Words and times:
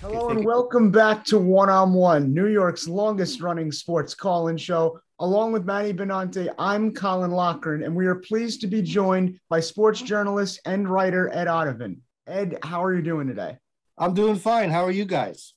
Hello 0.00 0.30
and 0.30 0.42
welcome 0.46 0.90
back 0.90 1.26
to 1.26 1.36
One 1.36 1.68
on 1.68 1.92
One, 1.92 2.32
New 2.32 2.46
York's 2.46 2.88
longest 2.88 3.42
running 3.42 3.70
sports 3.70 4.14
call 4.14 4.48
in 4.48 4.56
show. 4.56 4.98
Along 5.18 5.52
with 5.52 5.66
Manny 5.66 5.92
Benante, 5.92 6.48
I'm 6.58 6.94
Colin 6.94 7.32
Lochran, 7.32 7.84
and 7.84 7.94
we 7.94 8.06
are 8.06 8.14
pleased 8.14 8.62
to 8.62 8.66
be 8.66 8.80
joined 8.80 9.38
by 9.50 9.60
sports 9.60 10.00
journalist 10.00 10.58
and 10.64 10.88
writer 10.88 11.28
Ed 11.34 11.48
Odeven. 11.48 11.98
Ed, 12.26 12.56
how 12.62 12.82
are 12.82 12.94
you 12.94 13.02
doing 13.02 13.28
today? 13.28 13.58
I'm 13.98 14.14
doing 14.14 14.36
fine. 14.36 14.70
How 14.70 14.86
are 14.86 14.90
you 14.90 15.04
guys? 15.04 15.52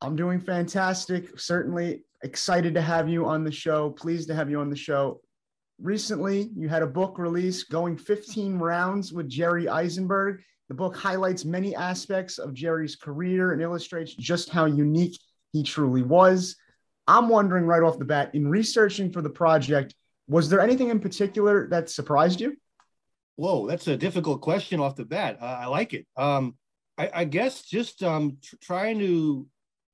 I'm 0.00 0.16
doing 0.16 0.40
fantastic. 0.40 1.38
Certainly 1.38 2.02
excited 2.24 2.74
to 2.74 2.82
have 2.82 3.08
you 3.08 3.26
on 3.26 3.44
the 3.44 3.52
show. 3.52 3.90
Pleased 3.90 4.26
to 4.26 4.34
have 4.34 4.50
you 4.50 4.58
on 4.58 4.70
the 4.70 4.76
show. 4.76 5.20
Recently, 5.80 6.50
you 6.56 6.68
had 6.68 6.82
a 6.82 6.86
book 6.88 7.16
release 7.16 7.62
going 7.62 7.96
15 7.96 8.58
rounds 8.58 9.12
with 9.12 9.28
Jerry 9.28 9.66
Izenberg. 9.66 10.38
The 10.68 10.74
book 10.74 10.96
highlights 10.96 11.44
many 11.44 11.76
aspects 11.76 12.38
of 12.38 12.54
Jerry's 12.54 12.96
career 12.96 13.52
and 13.52 13.60
illustrates 13.60 14.14
just 14.14 14.48
how 14.48 14.64
unique 14.64 15.18
he 15.52 15.62
truly 15.62 16.02
was. 16.02 16.56
I'm 17.06 17.28
wondering 17.28 17.66
right 17.66 17.82
off 17.82 17.98
the 17.98 18.04
bat, 18.06 18.34
in 18.34 18.48
researching 18.48 19.12
for 19.12 19.20
the 19.20 19.30
project, 19.30 19.94
was 20.26 20.48
there 20.48 20.60
anything 20.60 20.88
in 20.88 21.00
particular 21.00 21.68
that 21.68 21.90
surprised 21.90 22.40
you? 22.40 22.56
Whoa, 23.36 23.66
that's 23.66 23.88
a 23.88 23.96
difficult 23.96 24.40
question 24.40 24.80
off 24.80 24.96
the 24.96 25.04
bat. 25.04 25.38
Uh, 25.40 25.44
I 25.44 25.66
like 25.66 25.92
it. 25.92 26.06
Um, 26.16 26.56
I, 26.96 27.10
I, 27.12 27.24
guess 27.24 27.62
just 27.62 28.02
um, 28.02 28.38
tr- 28.42 28.56
trying 28.62 28.98
to 29.00 29.46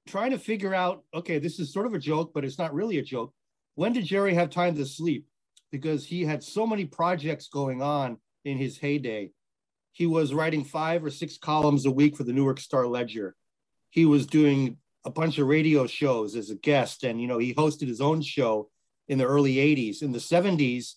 trying 0.06 0.30
to 0.32 0.38
figure 0.38 0.74
out. 0.74 1.02
Okay, 1.14 1.38
this 1.38 1.58
is 1.58 1.72
sort 1.72 1.86
of 1.86 1.94
a 1.94 1.98
joke, 1.98 2.32
but 2.34 2.44
it's 2.44 2.58
not 2.58 2.74
really 2.74 2.98
a 2.98 3.02
joke. 3.02 3.32
When 3.74 3.92
did 3.92 4.04
Jerry 4.04 4.34
have 4.34 4.50
time 4.50 4.76
to 4.76 4.84
sleep? 4.84 5.26
Because 5.72 6.04
he 6.04 6.24
had 6.24 6.44
so 6.44 6.66
many 6.66 6.84
projects 6.84 7.48
going 7.48 7.80
on 7.80 8.18
in 8.44 8.58
his 8.58 8.76
heyday 8.76 9.32
he 9.92 10.06
was 10.06 10.32
writing 10.32 10.64
five 10.64 11.04
or 11.04 11.10
six 11.10 11.38
columns 11.38 11.86
a 11.86 11.90
week 11.90 12.16
for 12.16 12.24
the 12.24 12.32
Newark 12.32 12.60
Star 12.60 12.86
Ledger. 12.86 13.34
He 13.90 14.04
was 14.04 14.26
doing 14.26 14.76
a 15.04 15.10
bunch 15.10 15.38
of 15.38 15.46
radio 15.46 15.86
shows 15.86 16.36
as 16.36 16.50
a 16.50 16.54
guest, 16.54 17.04
and 17.04 17.20
you 17.20 17.26
know 17.26 17.38
he 17.38 17.54
hosted 17.54 17.88
his 17.88 18.00
own 18.00 18.22
show 18.22 18.70
in 19.08 19.18
the 19.18 19.26
early 19.26 19.56
'80s. 19.56 20.02
In 20.02 20.12
the 20.12 20.18
'70s, 20.18 20.94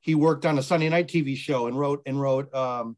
he 0.00 0.14
worked 0.14 0.46
on 0.46 0.58
a 0.58 0.62
Sunday 0.62 0.88
night 0.88 1.08
TV 1.08 1.36
show 1.36 1.66
and 1.66 1.78
wrote 1.78 2.02
and 2.06 2.20
wrote. 2.20 2.52
Um, 2.54 2.96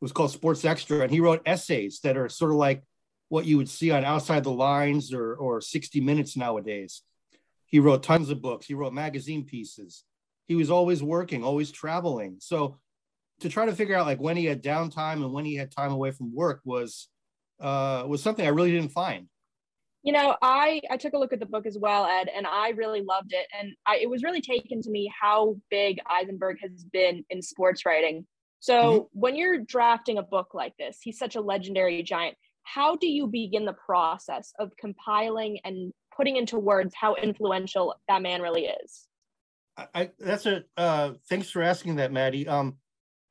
it 0.00 0.04
was 0.04 0.12
called 0.12 0.32
Sports 0.32 0.64
Extra, 0.64 1.00
and 1.00 1.10
he 1.10 1.20
wrote 1.20 1.42
essays 1.46 2.00
that 2.00 2.16
are 2.16 2.28
sort 2.28 2.50
of 2.50 2.56
like 2.56 2.82
what 3.28 3.46
you 3.46 3.56
would 3.56 3.68
see 3.68 3.90
on 3.92 4.04
Outside 4.04 4.44
the 4.44 4.50
Lines 4.50 5.12
or 5.12 5.34
or 5.36 5.60
60 5.60 6.00
Minutes 6.00 6.36
nowadays. 6.36 7.02
He 7.66 7.78
wrote 7.78 8.02
tons 8.02 8.28
of 8.28 8.42
books. 8.42 8.66
He 8.66 8.74
wrote 8.74 8.92
magazine 8.92 9.44
pieces. 9.44 10.04
He 10.46 10.56
was 10.56 10.70
always 10.70 11.02
working, 11.02 11.44
always 11.44 11.70
traveling. 11.70 12.36
So 12.40 12.78
to 13.40 13.48
try 13.48 13.66
to 13.66 13.74
figure 13.74 13.96
out 13.96 14.06
like 14.06 14.20
when 14.20 14.36
he 14.36 14.44
had 14.44 14.62
downtime 14.62 15.24
and 15.24 15.32
when 15.32 15.44
he 15.44 15.54
had 15.54 15.70
time 15.70 15.92
away 15.92 16.10
from 16.10 16.34
work 16.34 16.60
was 16.64 17.08
uh, 17.60 18.04
was 18.06 18.22
something 18.22 18.44
I 18.44 18.50
really 18.50 18.72
didn't 18.72 18.92
find. 18.92 19.28
You 20.02 20.12
know, 20.12 20.36
I 20.42 20.80
I 20.90 20.96
took 20.96 21.12
a 21.12 21.18
look 21.18 21.32
at 21.32 21.40
the 21.40 21.46
book 21.46 21.64
as 21.66 21.78
well, 21.78 22.06
Ed, 22.06 22.28
and 22.34 22.46
I 22.46 22.70
really 22.70 23.02
loved 23.02 23.32
it. 23.32 23.46
And 23.58 23.72
I, 23.86 23.98
it 23.98 24.10
was 24.10 24.22
really 24.22 24.40
taken 24.40 24.82
to 24.82 24.90
me 24.90 25.12
how 25.20 25.56
big 25.70 26.00
Izenberg 26.10 26.56
has 26.60 26.84
been 26.92 27.24
in 27.30 27.40
sports 27.40 27.86
writing. 27.86 28.26
So 28.58 28.74
mm-hmm. 28.74 29.20
when 29.20 29.36
you're 29.36 29.58
drafting 29.58 30.18
a 30.18 30.22
book 30.22 30.54
like 30.54 30.76
this, 30.76 30.98
he's 31.02 31.18
such 31.18 31.36
a 31.36 31.40
legendary 31.40 32.02
giant. 32.02 32.36
How 32.64 32.96
do 32.96 33.08
you 33.08 33.26
begin 33.26 33.64
the 33.64 33.72
process 33.72 34.52
of 34.58 34.70
compiling 34.76 35.58
and 35.64 35.92
putting 36.16 36.36
into 36.36 36.58
words 36.58 36.94
how 36.96 37.14
influential 37.14 37.94
that 38.08 38.22
man 38.22 38.40
really 38.42 38.66
is? 38.66 39.06
I, 39.76 40.10
that's 40.18 40.46
a 40.46 40.64
uh, 40.76 41.12
thanks 41.28 41.48
for 41.48 41.62
asking 41.62 41.96
that, 41.96 42.12
Maddie. 42.12 42.46
Um, 42.46 42.76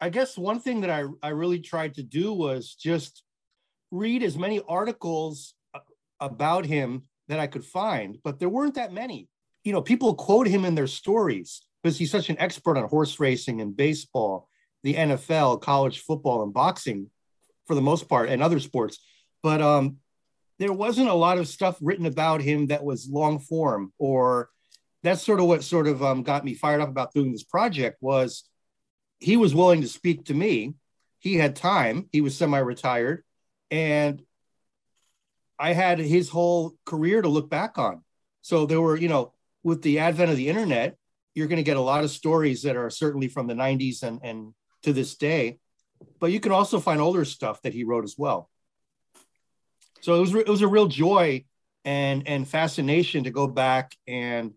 I 0.01 0.09
guess 0.09 0.35
one 0.35 0.59
thing 0.59 0.81
that 0.81 0.89
I, 0.89 1.05
I 1.21 1.29
really 1.29 1.59
tried 1.59 1.93
to 1.95 2.03
do 2.03 2.33
was 2.33 2.73
just 2.73 3.23
read 3.91 4.23
as 4.23 4.35
many 4.35 4.59
articles 4.67 5.53
about 6.19 6.65
him 6.65 7.03
that 7.27 7.39
I 7.39 7.45
could 7.45 7.63
find, 7.63 8.17
but 8.23 8.39
there 8.39 8.49
weren't 8.49 8.75
that 8.75 8.91
many. 8.91 9.29
You 9.63 9.73
know, 9.73 9.81
people 9.81 10.15
quote 10.15 10.47
him 10.47 10.65
in 10.65 10.73
their 10.73 10.87
stories 10.87 11.61
because 11.81 11.99
he's 11.99 12.09
such 12.09 12.31
an 12.31 12.39
expert 12.39 12.77
on 12.77 12.89
horse 12.89 13.19
racing 13.19 13.61
and 13.61 13.77
baseball, 13.77 14.49
the 14.81 14.95
NFL, 14.95 15.61
college 15.61 15.99
football, 15.99 16.41
and 16.41 16.53
boxing 16.53 17.11
for 17.67 17.75
the 17.75 17.81
most 17.81 18.09
part, 18.09 18.27
and 18.27 18.41
other 18.41 18.59
sports. 18.59 18.97
But 19.43 19.61
um, 19.61 19.97
there 20.57 20.73
wasn't 20.73 21.09
a 21.09 21.13
lot 21.13 21.37
of 21.37 21.47
stuff 21.47 21.77
written 21.79 22.07
about 22.07 22.41
him 22.41 22.67
that 22.67 22.83
was 22.83 23.07
long 23.07 23.37
form, 23.37 23.93
or 23.99 24.49
that's 25.03 25.21
sort 25.21 25.39
of 25.39 25.45
what 25.45 25.63
sort 25.63 25.87
of 25.87 26.01
um, 26.03 26.23
got 26.23 26.43
me 26.43 26.55
fired 26.55 26.81
up 26.81 26.89
about 26.89 27.13
doing 27.13 27.31
this 27.31 27.43
project 27.43 27.97
was 28.01 28.49
he 29.21 29.37
was 29.37 29.55
willing 29.55 29.81
to 29.81 29.87
speak 29.87 30.25
to 30.25 30.33
me. 30.33 30.73
He 31.19 31.35
had 31.35 31.55
time. 31.55 32.09
He 32.11 32.21
was 32.21 32.35
semi-retired, 32.35 33.23
and 33.69 34.21
I 35.59 35.73
had 35.73 35.99
his 35.99 36.27
whole 36.27 36.73
career 36.85 37.21
to 37.21 37.29
look 37.29 37.49
back 37.49 37.77
on. 37.77 38.03
So 38.41 38.65
there 38.65 38.81
were, 38.81 38.97
you 38.97 39.07
know, 39.07 39.33
with 39.63 39.83
the 39.83 39.99
advent 39.99 40.31
of 40.31 40.37
the 40.37 40.49
internet, 40.49 40.97
you're 41.35 41.47
going 41.47 41.57
to 41.57 41.63
get 41.63 41.77
a 41.77 41.81
lot 41.81 42.03
of 42.03 42.09
stories 42.09 42.63
that 42.63 42.75
are 42.75 42.89
certainly 42.89 43.27
from 43.27 43.45
the 43.45 43.53
90s 43.53 44.01
and 44.03 44.19
and 44.23 44.53
to 44.83 44.91
this 44.91 45.15
day, 45.15 45.59
but 46.19 46.31
you 46.31 46.39
can 46.39 46.51
also 46.51 46.79
find 46.79 46.99
older 46.99 47.23
stuff 47.23 47.61
that 47.61 47.73
he 47.73 47.83
wrote 47.83 48.03
as 48.03 48.15
well. 48.17 48.49
So 50.01 50.15
it 50.15 50.19
was 50.19 50.33
it 50.33 50.47
was 50.47 50.63
a 50.63 50.67
real 50.67 50.87
joy 50.87 51.45
and 51.85 52.27
and 52.27 52.47
fascination 52.47 53.25
to 53.25 53.31
go 53.31 53.45
back 53.45 53.95
and 54.07 54.53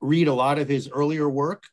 read 0.00 0.28
a 0.28 0.32
lot 0.32 0.58
of 0.58 0.68
his 0.68 0.88
earlier 0.88 1.28
work. 1.28 1.64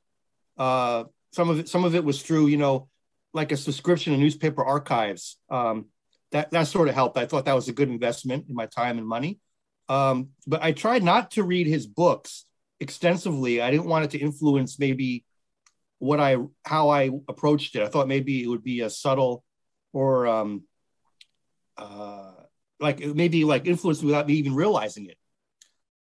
Uh, 0.58 1.06
some 1.36 1.50
of 1.50 1.60
it 1.60 1.70
some 1.70 1.84
of 1.84 1.94
it 1.96 2.04
was 2.04 2.22
through 2.22 2.48
you 2.48 2.58
know 2.58 2.88
like 3.34 3.52
a 3.52 3.58
subscription 3.58 4.14
to 4.14 4.20
newspaper 4.20 4.64
archives. 4.64 5.38
Um, 5.50 5.88
that 6.32 6.52
that 6.52 6.68
sort 6.68 6.88
of 6.88 6.96
helped. 6.96 7.18
I 7.18 7.26
thought 7.26 7.46
that 7.46 7.56
was 7.56 7.68
a 7.68 7.74
good 7.74 7.90
investment 7.90 8.46
in 8.48 8.56
my 8.56 8.66
time 8.66 8.98
and 8.98 9.08
money. 9.08 9.40
Um, 9.88 10.30
but 10.48 10.64
i 10.64 10.72
tried 10.72 11.04
not 11.04 11.32
to 11.32 11.44
read 11.44 11.68
his 11.68 11.86
books 11.86 12.46
extensively. 12.80 13.62
I 13.62 13.70
didn't 13.70 13.86
want 13.86 14.06
it 14.06 14.12
to 14.12 14.18
influence 14.18 14.80
maybe 14.80 15.26
what 16.00 16.20
i 16.20 16.38
how 16.64 16.90
i 16.90 17.12
approached 17.28 17.76
it. 17.76 17.84
I 17.84 17.88
thought 17.88 18.08
maybe 18.08 18.42
it 18.42 18.48
would 18.48 18.64
be 18.64 18.82
a 18.82 18.90
subtle 18.90 19.44
or 19.94 20.28
um, 20.28 20.64
uh, 21.78 22.32
like 22.80 23.06
maybe 23.06 23.44
like 23.44 23.68
influence 23.68 24.02
without 24.02 24.28
me 24.28 24.34
even 24.36 24.56
realizing 24.56 25.08
it. 25.08 25.18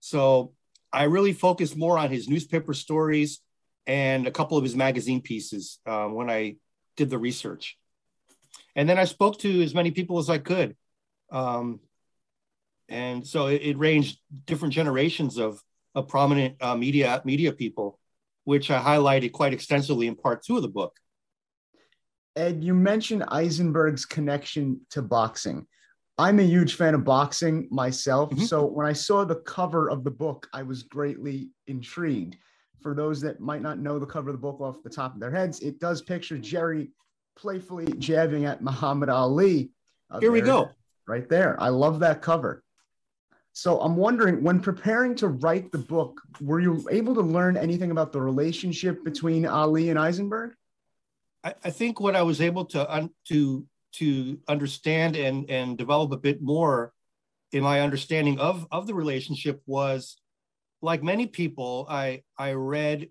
So 0.00 0.52
i 0.92 1.04
really 1.04 1.32
focused 1.32 1.76
more 1.76 1.98
on 1.98 2.08
his 2.08 2.28
newspaper 2.28 2.72
stories 2.72 3.40
and 3.86 4.26
a 4.26 4.30
couple 4.30 4.56
of 4.56 4.64
his 4.64 4.74
magazine 4.74 5.20
pieces 5.20 5.78
uh, 5.86 6.06
when 6.06 6.30
I 6.30 6.56
did 6.96 7.10
the 7.10 7.18
research. 7.18 7.76
And 8.76 8.88
then 8.88 8.98
I 8.98 9.04
spoke 9.04 9.38
to 9.40 9.62
as 9.62 9.74
many 9.74 9.90
people 9.90 10.18
as 10.18 10.30
I 10.30 10.38
could. 10.38 10.76
Um, 11.30 11.80
and 12.88 13.26
so 13.26 13.46
it, 13.46 13.62
it, 13.62 13.78
ranged 13.78 14.18
different 14.46 14.74
generations 14.74 15.38
of, 15.38 15.60
of 15.94 16.08
prominent 16.08 16.56
uh, 16.62 16.76
media 16.76 17.22
media 17.24 17.52
people, 17.52 17.98
which 18.44 18.70
I 18.70 18.80
highlighted 18.80 19.32
quite 19.32 19.54
extensively 19.54 20.06
in 20.06 20.16
part 20.16 20.42
two 20.42 20.56
of 20.56 20.62
the 20.62 20.68
book. 20.68 20.96
Ed, 22.36 22.62
you 22.62 22.74
mentioned 22.74 23.22
Izenberg's 23.22 24.04
connection 24.04 24.80
to 24.90 25.02
boxing. 25.02 25.66
I'm 26.18 26.38
a 26.38 26.44
huge 26.44 26.74
fan 26.74 26.94
of 26.94 27.04
boxing 27.04 27.68
myself. 27.70 28.30
Mm-hmm. 28.30 28.44
So 28.44 28.66
when 28.66 28.86
I 28.86 28.92
saw 28.92 29.24
the 29.24 29.36
cover 29.36 29.90
of 29.90 30.04
the 30.04 30.10
book, 30.10 30.48
I 30.52 30.62
was 30.62 30.82
greatly 30.82 31.50
intrigued 31.66 32.36
for 32.84 32.94
those 32.94 33.18
that 33.22 33.40
might 33.40 33.62
not 33.62 33.78
know 33.78 33.98
the 33.98 34.04
cover 34.04 34.28
of 34.28 34.34
the 34.34 34.40
book 34.40 34.60
off 34.60 34.82
the 34.84 34.90
top 34.90 35.14
of 35.14 35.20
their 35.20 35.30
heads, 35.30 35.60
it 35.60 35.80
does 35.80 36.02
picture 36.02 36.36
Jerry 36.36 36.90
playfully 37.34 37.90
jabbing 37.94 38.44
at 38.44 38.62
Muhammad 38.62 39.08
Ali. 39.08 39.70
Uh, 40.10 40.20
Here 40.20 40.30
we 40.30 40.42
go. 40.42 40.68
Right 41.08 41.26
there. 41.26 41.58
I 41.58 41.70
love 41.70 41.98
that 42.00 42.20
cover. 42.20 42.62
So 43.54 43.80
I'm 43.80 43.96
wondering, 43.96 44.42
when 44.42 44.60
preparing 44.60 45.14
to 45.16 45.28
write 45.28 45.72
the 45.72 45.78
book, 45.78 46.20
were 46.42 46.60
you 46.60 46.86
able 46.90 47.14
to 47.14 47.22
learn 47.22 47.56
anything 47.56 47.90
about 47.90 48.12
the 48.12 48.20
relationship 48.20 49.02
between 49.02 49.46
Ali 49.46 49.88
and 49.88 49.98
Izenberg? 49.98 50.52
I, 51.42 51.54
I 51.64 51.70
think 51.70 52.00
what 52.00 52.14
I 52.14 52.22
was 52.22 52.42
able 52.42 52.66
to 52.66 52.94
un, 52.94 53.10
to 53.28 53.66
to 53.92 54.38
understand 54.46 55.16
and 55.16 55.48
and 55.48 55.78
develop 55.78 56.12
a 56.12 56.18
bit 56.18 56.42
more 56.42 56.92
in 57.52 57.62
my 57.62 57.80
understanding 57.80 58.38
of 58.40 58.66
of 58.70 58.86
the 58.86 58.94
relationship 58.94 59.62
was 59.64 60.16
like 60.84 61.02
many 61.02 61.26
people, 61.26 61.86
I 61.88 62.22
I 62.38 62.52
read 62.52 63.08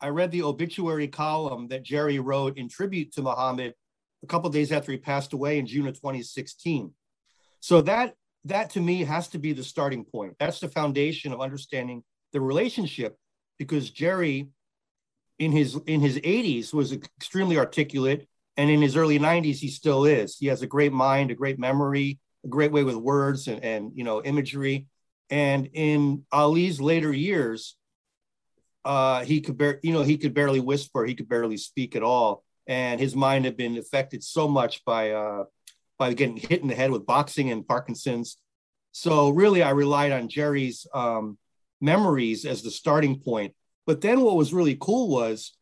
I 0.00 0.08
read 0.08 0.30
the 0.30 0.44
obituary 0.44 1.08
column 1.08 1.68
that 1.68 1.82
Jerry 1.82 2.20
wrote 2.20 2.56
in 2.56 2.68
tribute 2.68 3.12
to 3.14 3.22
Muhammad 3.22 3.74
a 4.22 4.26
couple 4.26 4.48
days 4.50 4.70
after 4.70 4.92
he 4.92 4.98
passed 4.98 5.32
away 5.32 5.58
in 5.58 5.66
June 5.66 5.88
of 5.88 5.94
2016. 5.94 6.92
So 7.60 7.82
that 7.82 8.14
that 8.44 8.70
to 8.70 8.80
me 8.80 9.04
has 9.04 9.28
to 9.28 9.38
be 9.38 9.52
the 9.52 9.64
starting 9.64 10.04
point. 10.04 10.36
That's 10.38 10.60
the 10.60 10.68
foundation 10.68 11.32
of 11.32 11.40
understanding 11.40 12.04
the 12.32 12.40
relationship 12.40 13.16
because 13.58 13.90
Jerry 13.90 14.48
in 15.40 15.50
his 15.50 15.76
in 15.86 16.00
his 16.00 16.18
80s 16.20 16.72
was 16.72 16.92
extremely 16.92 17.58
articulate 17.58 18.28
and 18.56 18.70
in 18.70 18.80
his 18.80 18.96
early 18.96 19.18
90s 19.18 19.56
he 19.56 19.68
still 19.68 20.04
is. 20.04 20.36
He 20.36 20.46
has 20.46 20.62
a 20.62 20.66
great 20.66 20.92
mind, 20.92 21.32
a 21.32 21.34
great 21.34 21.58
memory, 21.58 22.20
a 22.44 22.48
great 22.48 22.70
way 22.70 22.84
with 22.84 22.94
words 22.96 23.48
and, 23.48 23.64
and 23.64 23.90
you 23.96 24.04
know 24.04 24.22
imagery. 24.22 24.86
And 25.30 25.68
in 25.72 26.24
Ali's 26.32 26.80
later 26.80 27.12
years, 27.12 27.76
uh, 28.84 29.24
he 29.24 29.40
could 29.40 29.60
you 29.82 29.92
know, 29.92 30.02
he 30.02 30.16
could 30.16 30.34
barely 30.34 30.60
whisper, 30.60 31.04
he 31.04 31.14
could 31.14 31.28
barely 31.28 31.56
speak 31.56 31.94
at 31.94 32.02
all, 32.02 32.44
and 32.66 32.98
his 33.00 33.14
mind 33.14 33.44
had 33.44 33.56
been 33.56 33.76
affected 33.76 34.24
so 34.24 34.48
much 34.48 34.84
by 34.84 35.10
uh, 35.10 35.44
by 35.98 36.14
getting 36.14 36.36
hit 36.36 36.62
in 36.62 36.68
the 36.68 36.74
head 36.74 36.90
with 36.90 37.06
boxing 37.06 37.50
and 37.50 37.66
Parkinson's. 37.66 38.38
So 38.92 39.28
really, 39.30 39.62
I 39.62 39.70
relied 39.70 40.12
on 40.12 40.28
Jerry's 40.28 40.86
um, 40.94 41.36
memories 41.80 42.44
as 42.44 42.62
the 42.62 42.70
starting 42.70 43.20
point. 43.20 43.54
But 43.86 44.00
then 44.00 44.20
what 44.20 44.36
was 44.36 44.52
really 44.52 44.76
cool 44.80 45.08
was 45.08 45.56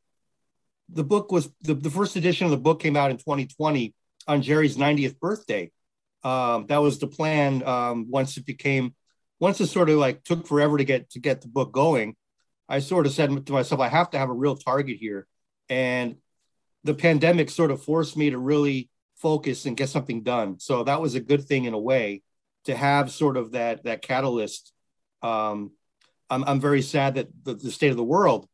the 0.89 1.05
book 1.05 1.33
was 1.33 1.51
the, 1.63 1.75
the 1.75 1.91
first 1.91 2.17
edition 2.17 2.45
of 2.45 2.51
the 2.51 2.57
book 2.57 2.81
came 2.81 2.97
out 2.97 3.11
in 3.11 3.17
2020 3.17 3.95
on 4.29 4.43
Jerry's 4.43 4.77
90th 4.77 5.19
birthday. 5.19 5.71
Um, 6.23 6.67
that 6.67 6.79
was 6.79 6.99
the 6.99 7.07
plan 7.07 7.63
um, 7.65 8.11
once 8.11 8.37
it 8.37 8.47
became 8.47 8.95
once 9.39 9.61
it 9.61 9.67
sort 9.67 9.91
of 9.91 9.99
like 9.99 10.25
took 10.25 10.47
forever 10.47 10.79
to 10.79 10.85
get 10.85 11.11
to 11.11 11.21
get 11.21 11.41
the 11.41 11.49
book 11.49 11.73
going. 11.73 12.17
I 12.69 12.81
sort 12.81 13.07
of 13.07 13.13
said 13.13 13.47
to 13.47 13.53
myself, 13.53 13.81
I 13.81 13.89
have 13.89 14.11
to 14.11 14.19
have 14.19 14.29
a 14.29 14.35
real 14.35 14.57
target 14.57 14.97
here. 14.99 15.27
And 15.69 16.17
the 16.83 16.95
pandemic 16.95 17.51
sort 17.51 17.71
of 17.71 17.83
forced 17.83 18.17
me 18.17 18.31
to 18.31 18.39
really 18.39 18.91
focus 19.17 19.67
and 19.67 19.77
get 19.77 19.89
something 19.89 20.23
done. 20.23 20.59
So 20.59 20.85
that 20.85 21.01
was 21.01 21.15
a 21.15 21.21
good 21.21 21.45
thing 21.45 21.65
in 21.65 21.75
a 21.75 21.79
way 21.79 22.23
to 22.65 22.77
have 22.77 23.11
sort 23.11 23.37
of 23.37 23.53
that 23.53 23.85
that 23.85 24.03
catalyst. 24.03 24.73
Um, 25.23 25.73
I'm, 26.29 26.45
I'm 26.45 26.61
very 26.61 26.83
sad 26.83 27.15
that 27.15 27.29
the, 27.45 27.55
the 27.55 27.71
state 27.71 27.91
of 27.91 27.97
the 27.97 28.05
world, 28.05 28.49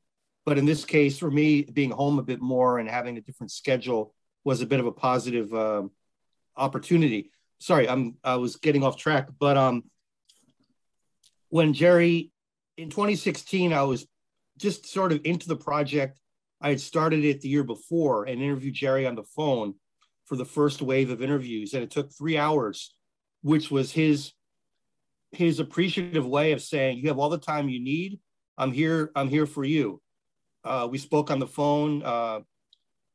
but 0.44 0.58
in 0.58 0.67
this 0.67 0.84
case, 0.84 1.19
for 1.19 1.31
me, 1.31 1.62
being 1.62 1.90
home 1.90 2.19
a 2.19 2.23
bit 2.23 2.40
more 2.40 2.79
and 2.79 2.88
having 2.88 3.17
a 3.17 3.23
different 3.23 3.50
schedule 3.50 4.14
was 4.44 4.61
a 4.61 4.67
bit 4.67 4.81
of 4.81 4.87
a 4.87 4.93
positive 4.93 5.52
uh, 5.55 5.82
opportunity. 6.56 7.31
Sorry, 7.58 7.88
I'm 7.88 8.17
I 8.23 8.37
was 8.37 8.56
getting 8.56 8.82
off 8.82 8.96
track, 8.96 9.29
but 9.38 9.56
um, 9.56 9.84
when 11.53 11.75
Jerry 11.75 12.31
in 12.79 12.89
2016, 12.89 13.75
I 13.75 13.83
was 13.83 14.07
just 14.57 14.87
sort 14.87 15.13
of 15.13 15.21
into 15.25 15.49
the 15.49 15.57
project. 15.57 16.19
I 16.63 16.71
had 16.71 16.81
started 16.81 17.27
it 17.27 17.43
the 17.43 17.51
year 17.51 17.63
before 17.63 18.25
and 18.25 18.41
interviewed 18.41 18.73
Jerry 18.73 19.07
on 19.07 19.17
the 19.17 19.23
phone 19.23 19.75
for 20.25 20.37
the 20.37 20.47
first 20.47 20.81
wave 20.81 21.11
of 21.11 21.21
interviews, 21.21 21.75
and 21.75 21.83
it 21.83 21.91
took 21.91 22.11
three 22.11 22.39
hours, 22.39 22.95
which 23.43 23.71
was 23.71 23.93
his 23.93 24.33
his 25.33 25.61
appreciative 25.61 26.27
way 26.27 26.53
of 26.53 26.63
saying, 26.63 26.97
"You 26.97 27.09
have 27.09 27.19
all 27.19 27.29
the 27.29 27.37
time 27.37 27.69
you 27.69 27.81
need. 27.81 28.19
I'm 28.57 28.73
here. 28.73 29.13
I'm 29.15 29.29
here 29.29 29.47
for 29.47 29.63
you." 29.63 30.01
Uh, 30.65 30.89
we 30.91 30.97
spoke 30.97 31.31
on 31.31 31.39
the 31.39 31.47
phone. 31.47 32.03
Uh, 32.03 32.41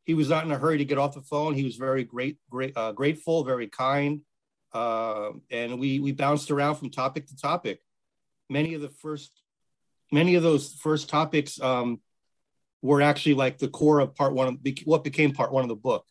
he 0.06 0.14
was 0.14 0.30
not 0.30 0.46
in 0.46 0.52
a 0.52 0.60
hurry 0.60 0.78
to 0.78 0.86
get 0.86 1.00
off 1.00 1.16
the 1.16 1.22
phone. 1.22 1.56
He 1.56 1.64
was 1.64 1.76
very 1.76 2.04
great, 2.04 2.38
great, 2.52 2.78
uh, 2.78 2.92
grateful, 2.92 3.44
very 3.44 3.68
kind, 3.68 4.22
uh, 4.74 5.32
and 5.50 5.80
we 5.80 6.00
we 6.00 6.12
bounced 6.12 6.52
around 6.52 6.76
from 6.76 6.92
topic 6.92 7.26
to 7.30 7.36
topic 7.36 7.82
many 8.50 8.74
of 8.74 8.82
the 8.82 8.90
first 8.90 9.32
many 10.12 10.36
of 10.36 10.44
those 10.44 10.74
first 10.74 11.10
topics 11.10 11.60
um, 11.62 12.00
were 12.82 13.02
actually 13.02 13.36
like 13.36 13.58
the 13.58 13.68
core 13.68 14.00
of 14.00 14.16
part 14.16 14.34
one 14.34 14.48
of 14.48 14.58
what 14.86 15.04
became 15.04 15.34
part 15.34 15.52
one 15.52 15.64
of 15.64 15.70
the 15.70 15.76
book. 15.76 16.06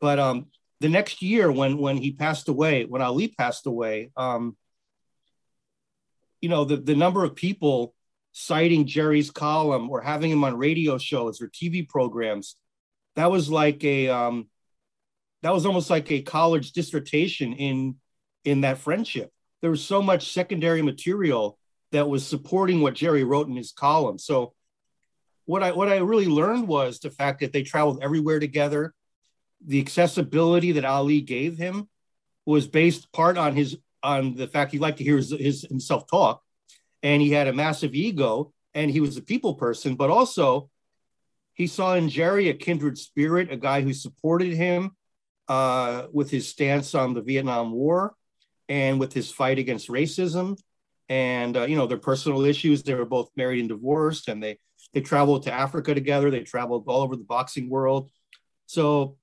But 0.00 0.18
um, 0.18 0.46
the 0.80 0.88
next 0.88 1.22
year 1.22 1.50
when 1.52 1.78
when 1.78 1.96
he 1.96 2.12
passed 2.12 2.48
away 2.48 2.84
when 2.84 3.02
ali 3.02 3.28
passed 3.28 3.66
away 3.66 4.10
um, 4.16 4.56
you 6.40 6.48
know 6.48 6.64
the, 6.64 6.76
the 6.76 6.96
number 6.96 7.22
of 7.24 7.34
people 7.36 7.94
citing 8.32 8.86
jerry's 8.86 9.30
column 9.30 9.90
or 9.90 10.00
having 10.00 10.30
him 10.30 10.44
on 10.44 10.56
radio 10.56 10.96
shows 10.96 11.42
or 11.42 11.48
tv 11.48 11.86
programs 11.86 12.54
that 13.16 13.30
was 13.30 13.50
like 13.50 13.84
a 13.84 14.08
um, 14.08 14.48
that 15.42 15.52
was 15.52 15.66
almost 15.66 15.90
like 15.90 16.10
a 16.10 16.22
college 16.22 16.72
dissertation 16.72 17.52
in 17.52 17.96
in 18.44 18.62
that 18.62 18.78
friendship. 18.78 19.30
There 19.60 19.70
was 19.70 19.84
so 19.84 20.00
much 20.02 20.32
secondary 20.32 20.82
material 20.82 21.58
that 21.92 22.08
was 22.08 22.26
supporting 22.26 22.80
what 22.80 22.94
Jerry 22.94 23.24
wrote 23.24 23.48
in 23.48 23.56
his 23.56 23.72
column. 23.72 24.18
So 24.18 24.54
what 25.46 25.62
I 25.62 25.72
what 25.72 25.88
I 25.88 25.96
really 25.96 26.26
learned 26.26 26.68
was 26.68 27.00
the 27.00 27.10
fact 27.10 27.40
that 27.40 27.52
they 27.52 27.62
traveled 27.62 28.02
everywhere 28.02 28.38
together. 28.38 28.94
The 29.66 29.80
accessibility 29.80 30.72
that 30.72 30.84
Ali 30.84 31.20
gave 31.20 31.58
him 31.58 31.88
was 32.46 32.66
based 32.66 33.12
part 33.12 33.36
on 33.36 33.54
his 33.54 33.76
on 34.02 34.34
the 34.34 34.46
fact 34.46 34.72
he 34.72 34.78
liked 34.78 34.98
to 34.98 35.04
hear 35.04 35.16
his, 35.16 35.30
his 35.30 35.62
himself 35.62 36.06
talk, 36.08 36.42
and 37.02 37.20
he 37.20 37.30
had 37.30 37.48
a 37.48 37.52
massive 37.52 37.94
ego, 37.94 38.52
and 38.74 38.90
he 38.90 39.00
was 39.00 39.16
a 39.16 39.22
people 39.22 39.54
person, 39.54 39.96
but 39.96 40.10
also 40.10 40.70
he 41.52 41.66
saw 41.66 41.94
in 41.94 42.08
Jerry 42.08 42.48
a 42.48 42.54
kindred 42.54 42.96
spirit, 42.96 43.52
a 43.52 43.56
guy 43.56 43.82
who 43.82 43.92
supported 43.92 44.52
him 44.52 44.92
uh, 45.48 46.06
with 46.12 46.30
his 46.30 46.48
stance 46.48 46.94
on 46.94 47.12
the 47.12 47.20
Vietnam 47.20 47.72
War 47.72 48.14
and 48.68 49.00
with 49.00 49.12
his 49.12 49.30
fight 49.30 49.58
against 49.58 49.88
racism 49.88 50.56
and 51.10 51.56
uh, 51.56 51.64
you 51.64 51.76
know 51.76 51.86
their 51.86 51.98
personal 51.98 52.44
issues. 52.44 52.82
They 52.82 52.94
were 52.94 53.04
both 53.04 53.30
married 53.36 53.60
and 53.60 53.68
divorced, 53.68 54.28
and 54.28 54.42
they 54.42 54.58
they 54.94 55.02
traveled 55.02 55.42
to 55.42 55.52
Africa 55.52 55.92
together. 55.92 56.30
They 56.30 56.40
traveled 56.40 56.84
all 56.86 57.02
over 57.02 57.16
the 57.16 57.24
boxing 57.24 57.68
world. 57.68 58.10
So, 58.66 59.16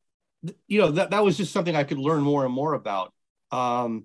you 0.68 0.81
know 0.81 0.92
that 0.92 1.10
that 1.12 1.24
was 1.24 1.38
just 1.38 1.54
something 1.54 1.75
I 1.75 1.86
could 1.86 1.98
learn 1.98 2.22
more 2.22 2.45
and 2.45 2.54
more 2.54 2.74
about. 2.74 3.13
Um, 3.51 4.04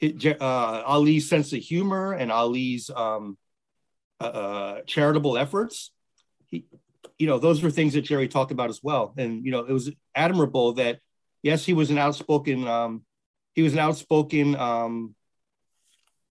it, 0.00 0.40
uh, 0.40 0.82
Ali's 0.86 1.28
sense 1.28 1.52
of 1.52 1.58
humor 1.58 2.12
and 2.12 2.30
Ali's 2.30 2.88
um, 2.88 3.36
uh, 4.20 4.24
uh, 4.24 4.80
charitable 4.86 5.36
efforts. 5.36 5.90
He, 6.46 6.66
you 7.18 7.26
know, 7.26 7.40
those 7.40 7.64
were 7.64 7.70
things 7.70 7.94
that 7.94 8.02
Jerry 8.02 8.28
talked 8.28 8.52
about 8.52 8.70
as 8.70 8.78
well. 8.80 9.12
And 9.18 9.44
you 9.44 9.50
know, 9.50 9.64
it 9.64 9.72
was 9.72 9.90
admirable 10.14 10.74
that 10.74 11.00
yes, 11.42 11.64
he 11.64 11.72
was 11.72 11.90
an 11.90 11.98
outspoken 11.98 12.68
um, 12.68 13.02
he 13.54 13.62
was 13.62 13.72
an 13.72 13.80
outspoken 13.80 14.54
um, 14.54 15.16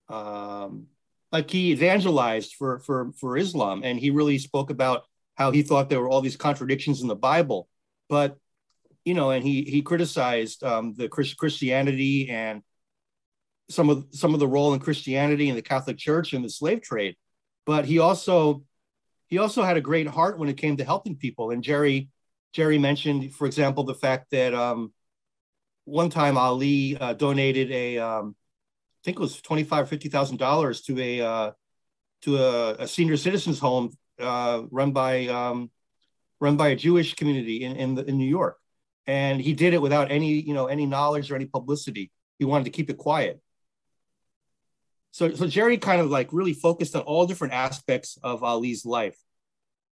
um, 0.09 0.87
like 1.31 1.49
he 1.49 1.71
evangelized 1.71 2.55
for 2.55 2.79
for 2.79 3.11
for 3.19 3.37
Islam, 3.37 3.81
and 3.83 3.99
he 3.99 4.09
really 4.09 4.37
spoke 4.37 4.69
about 4.69 5.03
how 5.35 5.51
he 5.51 5.61
thought 5.61 5.89
there 5.89 6.01
were 6.01 6.09
all 6.09 6.21
these 6.21 6.37
contradictions 6.37 7.01
in 7.01 7.07
the 7.07 7.15
Bible, 7.15 7.67
but 8.09 8.37
you 9.05 9.13
know, 9.13 9.31
and 9.31 9.43
he 9.43 9.63
he 9.63 9.81
criticized 9.81 10.63
um, 10.63 10.93
the 10.95 11.07
Christ- 11.07 11.37
Christianity 11.37 12.29
and 12.29 12.61
some 13.69 13.89
of 13.89 14.05
some 14.11 14.33
of 14.33 14.39
the 14.39 14.47
role 14.47 14.73
in 14.73 14.79
Christianity 14.79 15.49
and 15.49 15.57
the 15.57 15.61
Catholic 15.61 15.97
Church 15.97 16.33
and 16.33 16.43
the 16.43 16.49
slave 16.49 16.81
trade, 16.81 17.15
but 17.65 17.85
he 17.85 17.99
also 17.99 18.63
he 19.27 19.37
also 19.37 19.63
had 19.63 19.77
a 19.77 19.81
great 19.81 20.07
heart 20.07 20.39
when 20.39 20.49
it 20.49 20.57
came 20.57 20.77
to 20.77 20.85
helping 20.85 21.15
people. 21.15 21.51
And 21.51 21.63
Jerry 21.63 22.09
Jerry 22.53 22.77
mentioned, 22.77 23.33
for 23.35 23.45
example, 23.45 23.83
the 23.83 23.93
fact 23.93 24.31
that 24.31 24.53
um, 24.53 24.93
one 25.85 26.09
time 26.09 26.37
Ali 26.37 26.97
uh, 26.97 27.13
donated 27.13 27.71
a 27.71 27.97
um, 27.99 28.35
think 29.07 29.19
it 29.19 29.21
was 29.21 29.41
twenty 29.41 29.63
five 29.63 29.87
fifty 29.87 30.09
thousand 30.09 30.35
dollars 30.35 30.81
to 30.81 30.99
a 30.99 31.21
uh, 31.21 31.51
to 32.23 32.37
a, 32.37 32.73
a, 32.73 32.87
senior 32.89 33.15
citizens 33.15 33.57
home 33.57 33.95
uh, 34.19 34.63
run 34.69 34.91
by 34.91 35.27
um, 35.27 35.71
run 36.41 36.57
by 36.57 36.67
a 36.69 36.75
Jewish 36.75 37.15
community 37.15 37.63
in 37.63 37.77
in, 37.77 37.95
the, 37.95 38.03
in 38.03 38.17
New 38.17 38.27
York, 38.27 38.57
and 39.05 39.39
he 39.39 39.53
did 39.53 39.73
it 39.73 39.81
without 39.81 40.11
any 40.11 40.33
you 40.41 40.53
know 40.53 40.67
any 40.67 40.85
knowledge 40.85 41.31
or 41.31 41.35
any 41.35 41.45
publicity. 41.45 42.11
He 42.37 42.43
wanted 42.43 42.65
to 42.65 42.69
keep 42.69 42.89
it 42.89 42.97
quiet. 42.97 43.39
So 45.11 45.33
so 45.35 45.47
Jerry 45.47 45.77
kind 45.77 46.01
of 46.01 46.09
like 46.09 46.33
really 46.33 46.53
focused 46.53 46.93
on 46.93 47.03
all 47.03 47.25
different 47.25 47.53
aspects 47.53 48.19
of 48.21 48.43
Ali's 48.43 48.85
life 48.85 49.17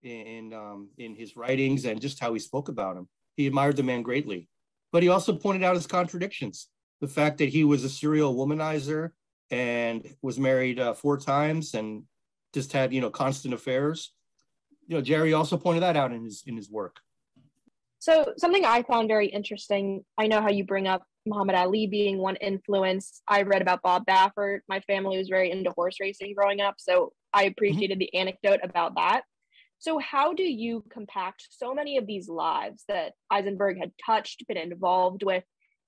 in 0.04 0.52
um, 0.52 0.90
in 0.98 1.16
his 1.16 1.38
writings 1.38 1.86
and 1.86 2.02
just 2.02 2.20
how 2.20 2.34
he 2.34 2.40
spoke 2.40 2.68
about 2.68 2.98
him. 2.98 3.08
He 3.38 3.48
admired 3.48 3.78
the 3.78 3.84
man 3.84 4.02
greatly, 4.02 4.50
but 4.92 5.04
he 5.04 5.08
also 5.08 5.38
pointed 5.38 5.64
out 5.64 5.76
his 5.76 5.88
contradictions 5.88 6.68
the 7.02 7.08
fact 7.08 7.38
that 7.40 7.50
he 7.50 7.64
was 7.64 7.84
a 7.84 7.90
serial 7.90 8.36
womanizer 8.36 9.12
and 9.52 10.08
was 10.22 10.40
married 10.40 10.80
uh, 10.80 10.94
four 10.94 11.18
times 11.18 11.74
and 11.74 12.04
just 12.54 12.72
had 12.72 12.94
you 12.94 13.02
know 13.02 13.10
constant 13.10 13.54
affairs 13.54 14.14
you 14.88 14.96
know 14.96 15.02
jerry 15.02 15.34
also 15.34 15.58
pointed 15.58 15.84
that 15.84 15.98
out 15.98 16.12
in 16.12 16.24
his 16.24 16.44
in 16.48 16.56
his 16.56 16.70
work 16.70 17.00
so 18.00 18.34
something 18.38 18.66
i 18.66 18.82
found 18.84 19.08
very 19.08 19.28
interesting 19.28 20.04
i 20.18 20.26
know 20.26 20.42
how 20.42 20.50
you 20.50 20.64
bring 20.64 20.88
up 20.88 21.04
muhammad 21.26 21.56
ali 21.56 21.86
being 21.86 22.18
one 22.18 22.36
influence 22.38 23.22
i 23.28 23.42
read 23.42 23.62
about 23.62 23.82
bob 23.82 24.04
baffert 24.06 24.60
my 24.70 24.80
family 24.82 25.18
was 25.18 25.28
very 25.28 25.52
into 25.52 25.70
horse 25.72 25.98
racing 26.00 26.34
growing 26.34 26.62
up 26.62 26.76
so 26.78 27.12
i 27.34 27.44
mm-hmm. 27.44 27.52
appreciated 27.52 28.00
mm-hmm. 28.00 28.00
the 28.00 28.16
anecdote 28.16 28.60
about 28.64 28.96
that 28.96 29.24
so 29.78 30.00
how 30.00 30.34
do 30.34 30.44
you 30.44 30.84
compact 30.90 31.48
so 31.50 31.74
many 31.74 31.98
of 31.98 32.08
these 32.08 32.30
lives 32.30 32.84
that 32.88 33.14
izenberg 33.32 33.78
had 33.78 33.92
touched 34.04 34.48
been 34.48 34.58
involved 34.58 35.24
with 35.24 35.44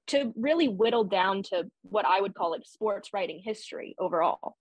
to 0.08 0.34
really 0.36 0.68
whittle 0.68 1.04
down 1.04 1.44
to 1.44 1.70
what 1.84 2.06
I 2.06 2.22
would 2.22 2.34
call 2.34 2.52
like 2.52 2.66
sports 2.66 3.14
writing 3.14 3.42
history 3.44 3.96
overall. 4.00 4.56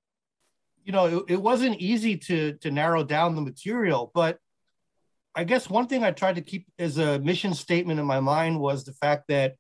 You 0.85 0.93
know, 0.93 1.19
it, 1.19 1.25
it 1.33 1.43
wasn't 1.43 1.81
easy 1.81 2.17
to 2.17 2.55
to 2.55 2.71
narrow 2.71 3.03
down 3.05 3.35
the 3.35 3.43
material, 3.43 4.11
but 4.15 4.39
I 5.35 5.45
guess 5.45 5.69
one 5.69 5.87
thing 5.87 6.03
I 6.03 6.13
tried 6.13 6.37
to 6.37 6.41
keep 6.41 6.67
as 6.79 6.97
a 6.97 7.19
mission 7.19 7.53
statement 7.53 8.01
in 8.01 8.07
my 8.07 8.21
mind 8.21 8.59
was 8.59 8.85
the 8.85 8.95
fact 8.95 9.29
that 9.29 9.57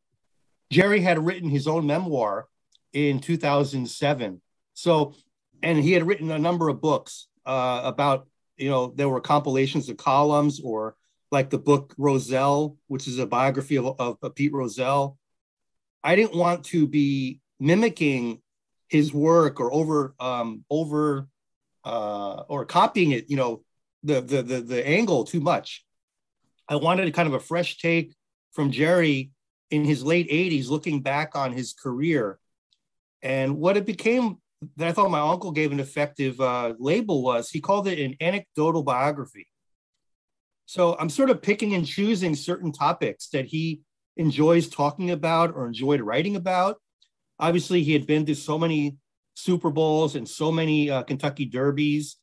Jerry 0.70 1.00
had 1.00 1.24
written 1.24 1.50
his 1.50 1.68
own 1.68 1.86
memoir 1.86 2.46
in 2.94 3.20
2007. 3.20 4.40
So, 4.72 5.14
and 5.62 5.78
he 5.78 5.92
had 5.92 6.06
written 6.06 6.30
a 6.30 6.38
number 6.38 6.70
of 6.70 6.80
books 6.80 7.28
uh, 7.44 7.82
about, 7.84 8.26
you 8.56 8.70
know, 8.70 8.92
there 8.96 9.08
were 9.10 9.20
compilations 9.20 9.90
of 9.90 9.98
columns 9.98 10.60
or 10.60 10.96
like 11.30 11.50
the 11.50 11.58
book 11.58 11.94
Rozelle, 11.98 12.78
which 12.86 13.06
is 13.06 13.18
a 13.18 13.26
biography 13.26 13.76
of, 13.76 13.86
of, 13.98 14.16
of 14.22 14.34
Pete 14.34 14.54
Rozelle. 14.54 15.18
I 16.06 16.14
didn't 16.14 16.36
want 16.36 16.64
to 16.66 16.86
be 16.86 17.40
mimicking 17.58 18.40
his 18.88 19.12
work 19.12 19.58
or 19.58 19.74
over 19.74 20.14
um, 20.20 20.64
over 20.70 21.26
uh, 21.84 22.44
or 22.48 22.64
copying 22.64 23.10
it. 23.10 23.28
You 23.28 23.36
know, 23.36 23.64
the, 24.04 24.20
the 24.20 24.42
the 24.42 24.60
the 24.60 24.86
angle 24.86 25.24
too 25.24 25.40
much. 25.40 25.84
I 26.68 26.76
wanted 26.76 27.08
a 27.08 27.10
kind 27.10 27.26
of 27.26 27.34
a 27.34 27.40
fresh 27.40 27.78
take 27.78 28.14
from 28.52 28.70
Jerry 28.70 29.32
in 29.72 29.84
his 29.84 30.04
late 30.04 30.30
80s, 30.30 30.68
looking 30.68 31.02
back 31.02 31.34
on 31.34 31.52
his 31.52 31.72
career. 31.72 32.38
And 33.20 33.56
what 33.56 33.76
it 33.76 33.84
became 33.84 34.36
that 34.76 34.86
I 34.86 34.92
thought 34.92 35.10
my 35.10 35.20
uncle 35.20 35.50
gave 35.50 35.72
an 35.72 35.80
effective 35.80 36.40
uh, 36.40 36.74
label 36.78 37.22
was 37.22 37.50
he 37.50 37.60
called 37.60 37.88
it 37.88 37.98
an 37.98 38.14
anecdotal 38.20 38.84
biography. 38.84 39.48
So 40.66 40.96
I'm 40.98 41.10
sort 41.10 41.30
of 41.30 41.42
picking 41.42 41.74
and 41.74 41.86
choosing 41.86 42.36
certain 42.36 42.70
topics 42.70 43.28
that 43.30 43.46
he 43.46 43.82
enjoys 44.16 44.68
talking 44.68 45.10
about 45.10 45.54
or 45.54 45.66
enjoyed 45.66 46.00
writing 46.00 46.36
about. 46.36 46.80
Obviously, 47.38 47.82
he 47.82 47.92
had 47.92 48.06
been 48.06 48.24
to 48.26 48.34
so 48.34 48.58
many 48.58 48.96
Super 49.34 49.70
Bowls 49.70 50.16
and 50.16 50.26
so 50.28 50.50
many 50.50 50.90
uh, 50.90 51.02
Kentucky 51.02 51.44
Derbies 51.44 52.16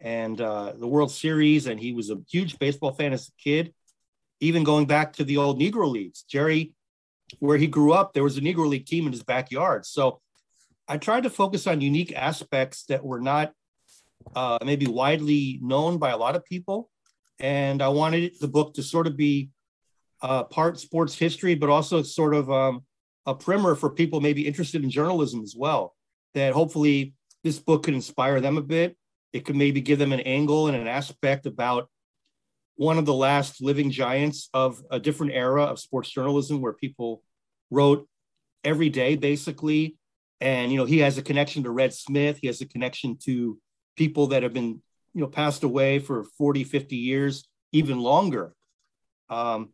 and 0.00 0.40
uh, 0.40 0.72
the 0.78 0.86
World 0.86 1.10
Series, 1.10 1.66
and 1.66 1.78
he 1.78 1.92
was 1.92 2.10
a 2.10 2.18
huge 2.30 2.58
baseball 2.58 2.92
fan 2.92 3.12
as 3.12 3.28
a 3.28 3.42
kid. 3.42 3.74
Even 4.40 4.64
going 4.64 4.86
back 4.86 5.12
to 5.14 5.24
the 5.24 5.36
old 5.36 5.60
Negro 5.60 5.90
leagues, 5.90 6.22
Jerry, 6.22 6.72
where 7.40 7.58
he 7.58 7.66
grew 7.66 7.92
up, 7.92 8.14
there 8.14 8.22
was 8.22 8.38
a 8.38 8.40
Negro 8.40 8.66
league 8.68 8.86
team 8.86 9.06
in 9.06 9.12
his 9.12 9.22
backyard. 9.22 9.84
So 9.84 10.20
I 10.88 10.96
tried 10.96 11.24
to 11.24 11.30
focus 11.30 11.66
on 11.66 11.80
unique 11.80 12.12
aspects 12.16 12.84
that 12.84 13.04
were 13.04 13.20
not 13.20 13.52
uh, 14.34 14.58
maybe 14.64 14.86
widely 14.86 15.58
known 15.62 15.98
by 15.98 16.10
a 16.10 16.16
lot 16.16 16.36
of 16.36 16.44
people, 16.44 16.88
and 17.38 17.82
I 17.82 17.88
wanted 17.88 18.32
the 18.40 18.48
book 18.48 18.74
to 18.74 18.82
sort 18.82 19.06
of 19.06 19.16
be 19.16 19.50
uh, 20.22 20.44
part 20.44 20.78
sports 20.78 21.14
history, 21.14 21.54
but 21.54 21.68
also 21.68 22.02
sort 22.02 22.34
of 22.34 22.50
um, 22.50 22.84
a 23.26 23.34
primer 23.34 23.74
for 23.74 23.90
people 23.90 24.20
maybe 24.20 24.46
interested 24.46 24.82
in 24.84 24.90
journalism 24.90 25.42
as 25.42 25.54
well. 25.56 25.94
That 26.34 26.52
hopefully 26.52 27.14
this 27.42 27.58
book 27.58 27.84
could 27.84 27.94
inspire 27.94 28.40
them 28.40 28.56
a 28.56 28.62
bit. 28.62 28.96
It 29.32 29.44
could 29.44 29.56
maybe 29.56 29.80
give 29.80 29.98
them 29.98 30.12
an 30.12 30.20
angle 30.20 30.68
and 30.68 30.76
an 30.76 30.86
aspect 30.86 31.46
about 31.46 31.88
one 32.80 32.96
of 32.96 33.04
the 33.04 33.14
last 33.14 33.60
living 33.60 33.90
giants 33.90 34.48
of 34.54 34.82
a 34.90 34.98
different 34.98 35.32
era 35.32 35.64
of 35.64 35.78
sports 35.78 36.10
journalism 36.10 36.62
where 36.62 36.72
people 36.72 37.22
wrote 37.70 38.08
every 38.64 38.88
day 38.88 39.16
basically 39.16 39.96
and 40.40 40.72
you 40.72 40.78
know 40.78 40.86
he 40.86 40.98
has 40.98 41.18
a 41.18 41.22
connection 41.22 41.62
to 41.62 41.70
red 41.70 41.92
smith 41.92 42.38
he 42.40 42.46
has 42.46 42.62
a 42.62 42.66
connection 42.66 43.18
to 43.22 43.58
people 43.96 44.28
that 44.28 44.42
have 44.42 44.54
been 44.54 44.80
you 45.12 45.20
know 45.20 45.26
passed 45.26 45.62
away 45.62 45.98
for 45.98 46.24
40 46.38 46.64
50 46.64 46.96
years 46.96 47.44
even 47.72 48.00
longer 48.00 48.54
um, 49.28 49.68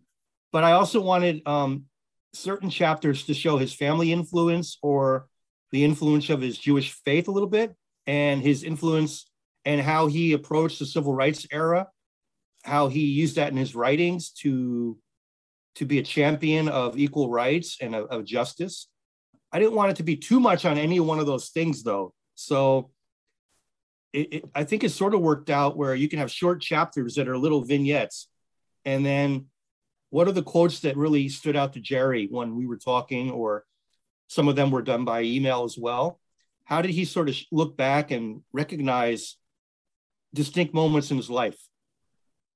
but 0.53 0.65
i 0.65 0.73
also 0.73 1.00
wanted 1.00 1.47
um, 1.47 1.85
certain 2.33 2.71
chapters 2.71 3.25
to 3.25 3.35
show 3.35 3.57
his 3.57 3.73
family 3.73 4.12
influence 4.12 4.79
or 4.83 5.26
the 5.73 5.85
influence 5.85 6.31
of 6.31 6.41
his 6.41 6.59
jewish 6.59 6.93
faith 7.05 7.29
a 7.29 7.33
little 7.33 7.49
bit 7.49 7.75
and 8.07 8.43
his 8.43 8.62
influence 8.62 9.31
and 9.65 9.81
how 9.81 10.07
he 10.07 10.33
approached 10.33 10.79
the 10.79 10.87
civil 10.87 11.15
rights 11.15 11.47
era 11.50 11.88
how 12.65 12.88
he 12.88 13.07
used 13.07 13.37
that 13.37 13.50
in 13.50 13.57
his 13.57 13.75
writings 13.75 14.31
to 14.31 14.99
to 15.75 15.85
be 15.85 15.99
a 15.99 16.03
champion 16.03 16.69
of 16.69 16.99
equal 16.99 17.31
rights 17.31 17.79
and 17.81 17.95
of, 17.95 18.07
of 18.07 18.25
justice 18.25 18.88
i 19.53 19.59
didn't 19.59 19.75
want 19.75 19.91
it 19.91 19.97
to 19.97 20.03
be 20.03 20.17
too 20.17 20.41
much 20.41 20.65
on 20.65 20.79
any 20.79 21.00
one 21.00 21.19
of 21.19 21.26
those 21.26 21.49
things 21.50 21.83
though 21.83 22.12
so 22.35 22.91
it, 24.17 24.33
it, 24.33 24.45
I 24.55 24.65
think 24.65 24.83
it's 24.83 24.95
sort 24.95 25.15
of 25.15 25.21
worked 25.21 25.50
out 25.50 25.76
where 25.76 25.95
you 25.95 26.09
can 26.09 26.19
have 26.21 26.31
short 26.31 26.62
chapters 26.62 27.17
that 27.17 27.29
are 27.29 27.37
little 27.37 27.62
vignettes. 27.62 28.29
And 28.85 29.05
then 29.05 29.47
what 30.11 30.29
are 30.29 30.33
the 30.33 30.43
quotes 30.43 30.81
that 30.81 30.97
really 30.97 31.29
stood 31.29 31.57
out 31.57 31.73
to 31.75 31.81
Jerry 31.81 32.29
when 32.31 32.57
we 32.57 32.67
were 32.67 32.77
talking, 32.77 33.31
or 33.31 33.65
some 34.29 34.49
of 34.49 34.57
them 34.57 34.71
were 34.71 34.83
done 34.83 35.05
by 35.05 35.23
email 35.23 35.65
as 35.65 35.77
well? 35.79 36.21
How 36.65 36.83
did 36.83 36.91
he 36.91 37.05
sort 37.05 37.29
of 37.29 37.37
look 37.53 37.77
back 37.77 38.11
and 38.11 38.43
recognize 38.53 39.37
distinct 40.35 40.75
moments 40.75 41.11
in 41.11 41.17
his 41.17 41.31
life? 41.31 41.59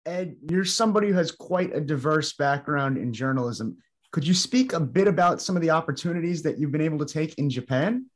Ed, 0.07 0.37
you're 0.49 0.65
somebody 0.65 1.09
who 1.09 1.15
has 1.15 1.31
quite 1.31 1.75
a 1.75 1.81
diverse 1.81 2.33
background 2.33 2.97
in 2.97 3.13
journalism. 3.13 3.77
Could 4.13 4.27
you 4.27 4.35
speak 4.35 4.73
a 4.73 4.81
bit 4.81 5.07
about 5.07 5.41
some 5.41 5.57
of 5.57 5.63
the 5.63 5.71
opportunities 5.71 6.43
that 6.43 6.59
you've 6.59 6.73
been 6.73 6.81
able 6.81 6.99
to 6.99 7.13
take 7.13 7.35
in 7.39 7.51
Japan? 7.51 8.07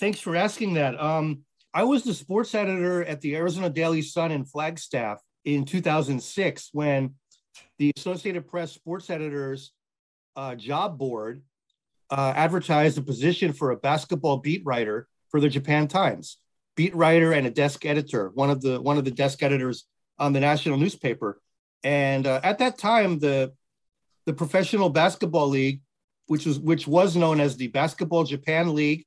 Thanks 0.00 0.20
for 0.20 0.34
asking 0.34 0.74
that. 0.74 1.00
Um, 1.00 1.42
I 1.74 1.84
was 1.84 2.02
the 2.02 2.14
sports 2.14 2.54
editor 2.54 3.04
at 3.04 3.20
the 3.20 3.36
Arizona 3.36 3.68
Daily 3.70 4.02
Sun 4.02 4.32
in 4.32 4.44
Flagstaff 4.44 5.20
in 5.44 5.64
2006 5.64 6.70
when 6.72 7.14
the 7.78 7.92
Associated 7.96 8.48
Press 8.48 8.72
Sports 8.72 9.10
Editors 9.10 9.72
uh, 10.36 10.54
Job 10.54 10.98
Board 10.98 11.42
uh, 12.10 12.32
advertised 12.36 12.98
a 12.98 13.02
position 13.02 13.52
for 13.52 13.70
a 13.70 13.76
basketball 13.76 14.38
beat 14.38 14.62
writer 14.64 15.08
for 15.30 15.40
the 15.40 15.48
Japan 15.48 15.88
Times, 15.88 16.38
beat 16.76 16.94
writer 16.94 17.32
and 17.32 17.46
a 17.46 17.50
desk 17.50 17.84
editor, 17.84 18.30
one 18.34 18.50
of 18.50 18.60
the 18.60 18.80
one 18.80 18.98
of 18.98 19.04
the 19.04 19.10
desk 19.10 19.42
editors 19.42 19.84
on 20.18 20.32
the 20.32 20.40
national 20.40 20.78
newspaper. 20.78 21.40
And 21.84 22.26
uh, 22.26 22.40
at 22.42 22.58
that 22.58 22.78
time, 22.78 23.18
the 23.18 23.52
the 24.26 24.32
Professional 24.32 24.90
Basketball 24.90 25.48
League, 25.48 25.80
which 26.26 26.46
was 26.46 26.58
which 26.58 26.86
was 26.86 27.16
known 27.16 27.40
as 27.40 27.56
the 27.56 27.68
Basketball 27.68 28.24
Japan 28.24 28.74
League 28.74 29.04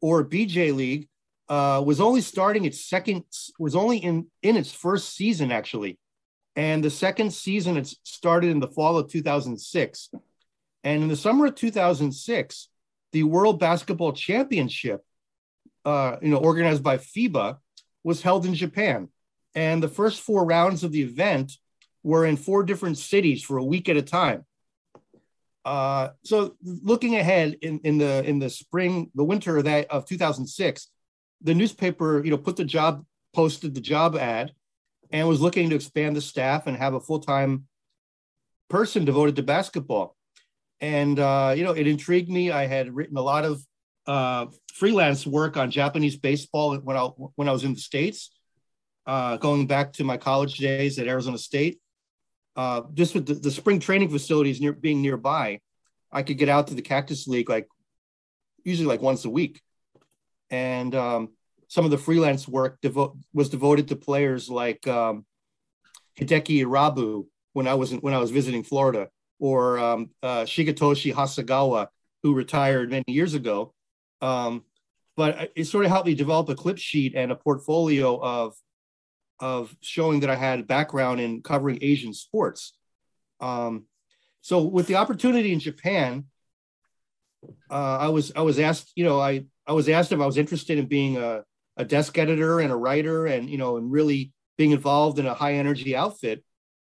or 0.00 0.24
BJ 0.24 0.74
League, 0.74 1.08
uh, 1.48 1.82
was 1.84 2.00
only 2.00 2.20
starting 2.20 2.64
its 2.64 2.84
second 2.84 3.24
was 3.58 3.74
only 3.74 3.98
in 3.98 4.26
in 4.42 4.56
its 4.56 4.72
first 4.72 5.14
season 5.14 5.50
actually 5.50 5.98
and 6.56 6.82
the 6.82 6.90
second 6.90 7.32
season 7.32 7.76
it 7.76 7.86
started 8.02 8.50
in 8.50 8.60
the 8.60 8.68
fall 8.68 8.98
of 8.98 9.10
2006 9.10 10.10
and 10.82 11.02
in 11.02 11.08
the 11.08 11.16
summer 11.16 11.46
of 11.46 11.54
2006 11.54 12.68
the 13.12 13.22
world 13.22 13.60
basketball 13.60 14.12
championship 14.12 15.04
uh, 15.84 16.16
you 16.20 16.28
know 16.28 16.38
organized 16.38 16.82
by 16.82 16.98
fiba 16.98 17.58
was 18.02 18.22
held 18.22 18.46
in 18.46 18.54
japan. 18.54 19.08
And 19.54 19.82
the 19.82 19.88
first 19.88 20.20
four 20.20 20.44
rounds 20.44 20.84
of 20.84 20.92
the 20.92 21.00
event 21.00 21.52
were 22.02 22.26
in 22.26 22.36
four 22.36 22.62
different 22.62 22.98
cities 22.98 23.42
for 23.42 23.56
a 23.56 23.64
week 23.64 23.88
at 23.88 23.96
a 23.96 24.02
time. 24.02 24.44
Uh, 25.64 26.10
so 26.22 26.54
looking 26.62 27.16
ahead 27.16 27.56
in, 27.62 27.80
in 27.80 27.98
the 27.98 28.22
in 28.28 28.38
the 28.38 28.50
spring 28.50 29.10
the 29.14 29.24
winter 29.24 29.56
of 29.56 29.64
that 29.64 29.90
of 29.90 30.06
2006 30.06 30.88
the 31.42 31.54
newspaper, 31.54 32.24
you 32.24 32.30
know, 32.30 32.38
put 32.38 32.56
the 32.56 32.64
job, 32.64 33.04
posted 33.34 33.74
the 33.74 33.80
job 33.80 34.16
ad, 34.16 34.52
and 35.10 35.28
was 35.28 35.40
looking 35.40 35.70
to 35.70 35.76
expand 35.76 36.16
the 36.16 36.20
staff 36.20 36.66
and 36.66 36.76
have 36.76 36.94
a 36.94 37.00
full 37.00 37.20
time 37.20 37.66
person 38.68 39.04
devoted 39.04 39.36
to 39.36 39.42
basketball. 39.42 40.16
And 40.80 41.18
uh, 41.18 41.54
you 41.56 41.64
know, 41.64 41.72
it 41.72 41.86
intrigued 41.86 42.28
me. 42.28 42.50
I 42.50 42.66
had 42.66 42.94
written 42.94 43.16
a 43.16 43.22
lot 43.22 43.44
of 43.44 43.62
uh, 44.06 44.46
freelance 44.74 45.26
work 45.26 45.56
on 45.56 45.70
Japanese 45.70 46.16
baseball 46.16 46.76
when 46.76 46.96
I 46.96 47.04
when 47.36 47.48
I 47.48 47.52
was 47.52 47.64
in 47.64 47.74
the 47.74 47.80
states, 47.80 48.30
uh, 49.06 49.36
going 49.36 49.66
back 49.66 49.92
to 49.94 50.04
my 50.04 50.16
college 50.16 50.58
days 50.58 50.98
at 50.98 51.06
Arizona 51.06 51.38
State. 51.38 51.80
Uh, 52.54 52.82
just 52.94 53.14
with 53.14 53.26
the, 53.26 53.34
the 53.34 53.50
spring 53.50 53.78
training 53.78 54.08
facilities 54.08 54.62
near 54.62 54.72
being 54.72 55.02
nearby, 55.02 55.60
I 56.10 56.22
could 56.22 56.38
get 56.38 56.48
out 56.48 56.68
to 56.68 56.74
the 56.74 56.82
Cactus 56.82 57.26
League 57.28 57.50
like 57.50 57.68
usually 58.64 58.88
like 58.88 59.02
once 59.02 59.24
a 59.24 59.30
week 59.30 59.60
and 60.50 60.94
um, 60.94 61.30
some 61.68 61.84
of 61.84 61.90
the 61.90 61.98
freelance 61.98 62.46
work 62.46 62.80
devo- 62.80 63.18
was 63.32 63.48
devoted 63.48 63.88
to 63.88 63.96
players 63.96 64.48
like 64.48 64.86
um, 64.86 65.24
Hideki 66.18 66.64
Irabu 66.64 67.26
when 67.52 67.66
I 67.66 67.74
was 67.74 67.92
in, 67.92 67.98
when 67.98 68.14
I 68.14 68.18
was 68.18 68.30
visiting 68.30 68.62
Florida, 68.62 69.08
or 69.38 69.78
um, 69.78 70.10
uh, 70.22 70.42
Shigetoshi 70.42 71.12
Hasegawa, 71.12 71.88
who 72.22 72.34
retired 72.34 72.90
many 72.90 73.04
years 73.08 73.34
ago. 73.34 73.74
Um, 74.20 74.64
but 75.16 75.50
it 75.56 75.64
sort 75.64 75.84
of 75.84 75.90
helped 75.90 76.06
me 76.06 76.14
develop 76.14 76.48
a 76.48 76.54
clip 76.54 76.78
sheet 76.78 77.14
and 77.14 77.32
a 77.32 77.36
portfolio 77.36 78.20
of 78.20 78.54
of 79.38 79.74
showing 79.80 80.20
that 80.20 80.30
I 80.30 80.36
had 80.36 80.66
background 80.66 81.20
in 81.20 81.42
covering 81.42 81.78
Asian 81.82 82.14
sports. 82.14 82.72
Um, 83.40 83.84
so 84.40 84.62
with 84.62 84.86
the 84.86 84.96
opportunity 84.96 85.52
in 85.52 85.60
Japan, 85.60 86.24
uh, 87.70 87.98
I 87.98 88.08
was 88.08 88.32
I 88.34 88.42
was 88.42 88.58
asked, 88.58 88.92
you 88.94 89.04
know, 89.04 89.20
I 89.20 89.44
I 89.66 89.72
was 89.72 89.88
asked 89.88 90.12
if 90.12 90.20
I 90.20 90.26
was 90.26 90.38
interested 90.38 90.78
in 90.78 90.86
being 90.86 91.16
a, 91.16 91.42
a 91.76 91.84
desk 91.84 92.16
editor 92.18 92.60
and 92.60 92.72
a 92.72 92.76
writer 92.76 93.26
and, 93.26 93.48
you 93.50 93.58
know, 93.58 93.76
and 93.76 93.90
really 93.90 94.32
being 94.56 94.70
involved 94.70 95.18
in 95.18 95.26
a 95.26 95.34
high 95.34 95.54
energy 95.54 95.94
outfit. 95.94 96.42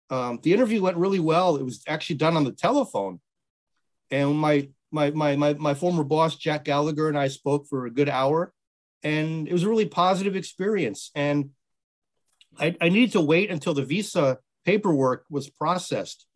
Um, 0.09 0.39
the 0.43 0.53
interview 0.53 0.81
went 0.81 0.97
really 0.97 1.19
well. 1.19 1.55
It 1.55 1.63
was 1.63 1.83
actually 1.87 2.17
done 2.17 2.37
on 2.37 2.43
the 2.43 2.51
telephone. 2.51 3.19
And 4.11 4.35
my, 4.37 4.69
my, 4.91 5.09
my, 5.11 5.35
my, 5.35 5.53
my 5.53 5.73
former 5.73 6.03
boss, 6.03 6.35
Jack 6.35 6.65
Gallagher, 6.65 7.09
and 7.09 7.17
I 7.17 7.29
spoke 7.29 7.67
for 7.67 7.85
a 7.85 7.91
good 7.91 8.09
hour. 8.09 8.53
And 9.01 9.47
it 9.47 9.53
was 9.53 9.63
a 9.63 9.69
really 9.69 9.87
positive 9.87 10.35
experience. 10.35 11.09
And 11.15 11.49
I, 12.59 12.75
I 12.79 12.89
needed 12.89 13.13
to 13.13 13.21
wait 13.21 13.49
until 13.49 13.73
the 13.73 13.83
visa 13.83 14.37
paperwork 14.65 15.25
was 15.29 15.49
processed. 15.49 16.27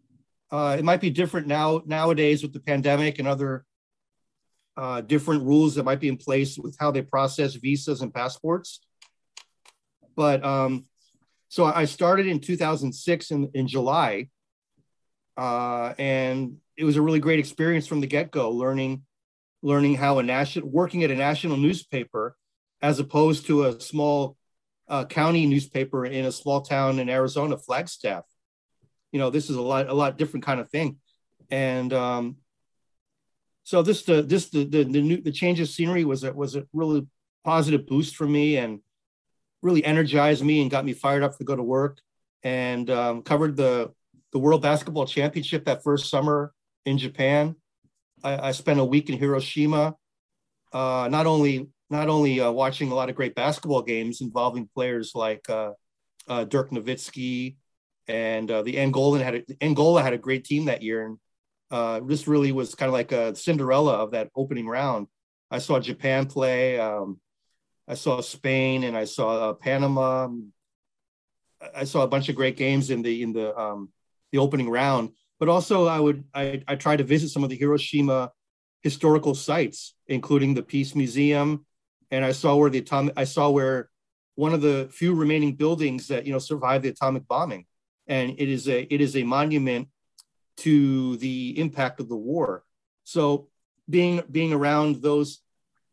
Uh, 0.50 0.76
it 0.80 0.84
might 0.84 1.02
be 1.02 1.10
different 1.10 1.48
now 1.48 1.82
nowadays 1.86 2.42
with 2.42 2.54
the 2.54 2.60
pandemic 2.60 3.20
and 3.20 3.28
other 3.28 3.66
uh, 4.78 5.02
different 5.02 5.44
rules 5.44 5.76
that 5.76 5.84
might 5.84 6.00
be 6.00 6.08
in 6.08 6.18
place 6.18 6.58
with 6.58 6.78
how 6.80 6.92
they 6.92 7.02
process 7.02 7.56
visas 7.56 8.02
and 8.02 8.14
passports. 8.14 8.80
But 10.16 10.46
um, 10.46 10.86
so 11.50 11.66
I 11.66 11.86
started 11.86 12.28
in 12.28 12.40
2006 12.40 13.32
in, 13.32 13.50
in 13.54 13.68
July, 13.68 14.30
uh, 15.36 15.94
and 15.98 16.58
it 16.78 16.84
was 16.84 16.96
a 16.96 17.02
really 17.02 17.20
great 17.20 17.40
experience 17.40 17.88
from 17.88 18.02
the 18.02 18.08
get 18.08 18.32
go, 18.32 18.52
learning 18.52 19.04
learning 19.64 19.96
how 19.96 20.20
a 20.20 20.24
national 20.24 20.70
working 20.70 21.04
at 21.04 21.10
a 21.10 21.16
national 21.16 21.58
newspaper 21.58 22.38
as 22.82 23.00
opposed 23.00 23.48
to 23.48 23.66
a 23.66 23.82
small 23.82 24.38
uh, 24.88 25.04
county 25.06 25.48
newspaper 25.48 26.06
in 26.06 26.26
a 26.26 26.32
small 26.32 26.62
town 26.62 27.00
in 27.00 27.10
Arizona, 27.10 27.58
Flagstaff. 27.58 28.24
You 29.12 29.20
know, 29.20 29.32
this 29.32 29.50
is 29.50 29.56
a 29.56 29.62
lot 29.62 29.88
a 29.88 29.94
lot 29.94 30.18
different 30.18 30.46
kind 30.46 30.60
of 30.60 30.70
thing, 30.70 30.98
and 31.50 31.92
um, 31.94 32.38
so 33.68 33.82
this 33.82 34.04
the 34.04 34.22
this 34.22 34.48
the 34.48 34.64
the, 34.64 34.86
the 34.86 35.02
new 35.02 35.22
the 35.22 35.32
change 35.32 35.60
of 35.60 35.68
scenery 35.68 36.06
was 36.06 36.24
a 36.24 36.32
was 36.32 36.56
a 36.56 36.66
really 36.72 37.06
positive 37.44 37.86
boost 37.86 38.16
for 38.16 38.26
me 38.26 38.56
and 38.56 38.80
really 39.62 39.84
energized 39.84 40.42
me 40.42 40.62
and 40.62 40.72
got 40.72 40.86
me 40.86 40.94
fired 40.94 41.22
up 41.22 41.38
to 41.38 41.44
go 41.44 41.54
to 41.54 41.62
work 41.62 42.00
and 42.44 42.90
um, 42.90 43.22
covered 43.24 43.58
the 43.58 43.92
the 44.32 44.40
World 44.40 44.62
Basketball 44.62 45.06
Championship 45.06 45.66
that 45.66 45.84
first 45.84 46.10
summer 46.10 46.54
in 46.86 46.98
Japan. 46.98 47.58
I, 48.24 48.48
I 48.48 48.52
spent 48.54 48.80
a 48.80 48.86
week 48.86 49.10
in 49.10 49.18
Hiroshima, 49.18 49.96
uh, 50.72 51.10
not 51.12 51.26
only 51.26 51.68
not 51.90 52.08
only 52.08 52.40
uh, 52.40 52.50
watching 52.50 52.90
a 52.90 52.96
lot 52.96 53.10
of 53.10 53.18
great 53.18 53.36
basketball 53.36 53.82
games 53.82 54.22
involving 54.22 54.70
players 54.74 55.12
like 55.14 55.50
uh, 55.50 55.72
uh 56.30 56.46
Dirk 56.46 56.72
Nowitzki 56.72 57.58
and 58.08 58.50
uh, 58.50 58.62
the 58.62 58.76
Angolan 58.76 59.22
had 59.22 59.36
a, 59.36 59.44
Angola 59.62 60.02
had 60.02 60.14
a 60.14 60.18
great 60.18 60.46
team 60.46 60.66
that 60.66 60.82
year, 60.82 61.06
and 61.06 61.18
uh, 61.72 62.00
this 62.02 62.28
really 62.28 62.52
was 62.52 62.76
kind 62.76 62.88
of 62.88 62.94
like 62.94 63.12
a 63.12 63.36
Cinderella 63.36 63.94
of 63.94 64.12
that 64.12 64.30
opening 64.36 64.68
round. 64.68 65.08
I 65.52 65.60
saw 65.60 65.80
Japan 65.80 66.26
play. 66.26 66.80
Um, 66.80 67.20
I 67.88 67.94
saw 67.94 68.22
Spain 68.22 68.84
and 68.84 68.98
I 68.98 69.06
saw 69.06 69.50
uh, 69.50 69.54
Panama. 69.54 70.30
I 71.76 71.86
saw 71.86 72.04
a 72.04 72.08
bunch 72.08 72.30
of 72.30 72.36
great 72.36 72.58
games 72.58 72.90
in 72.90 73.02
the 73.02 73.22
in 73.22 73.34
the 73.34 73.58
um, 73.58 73.90
the 74.32 74.38
opening 74.38 74.70
round. 74.70 75.12
But 75.40 75.50
also, 75.50 75.88
I 75.88 76.00
would 76.00 76.24
I 76.34 76.64
I 76.68 76.76
tried 76.76 76.98
to 76.98 77.04
visit 77.04 77.30
some 77.30 77.44
of 77.44 77.50
the 77.50 77.56
Hiroshima 77.56 78.32
historical 78.82 79.36
sites, 79.36 79.96
including 80.08 80.54
the 80.54 80.64
Peace 80.64 80.96
Museum, 80.96 81.66
and 82.12 82.24
I 82.24 82.32
saw 82.32 82.56
where 82.56 82.70
the 82.70 82.80
atomic 82.80 83.14
I 83.18 83.24
saw 83.24 83.50
where 83.50 83.90
one 84.36 84.54
of 84.54 84.62
the 84.62 84.90
few 84.92 85.16
remaining 85.16 85.56
buildings 85.56 86.08
that 86.08 86.26
you 86.26 86.32
know 86.32 86.40
survived 86.40 86.84
the 86.84 86.90
atomic 86.90 87.28
bombing, 87.28 87.66
and 88.08 88.32
it 88.38 88.50
is 88.50 88.68
a 88.68 88.94
it 88.94 89.02
is 89.02 89.16
a 89.16 89.24
monument 89.24 89.88
to 90.58 91.18
the 91.18 91.58
impact 91.60 92.00
of 92.00 92.10
the 92.10 92.16
war. 92.16 92.64
So 93.04 93.48
being 93.90 94.22
being 94.30 94.54
around 94.54 95.02
those 95.02 95.40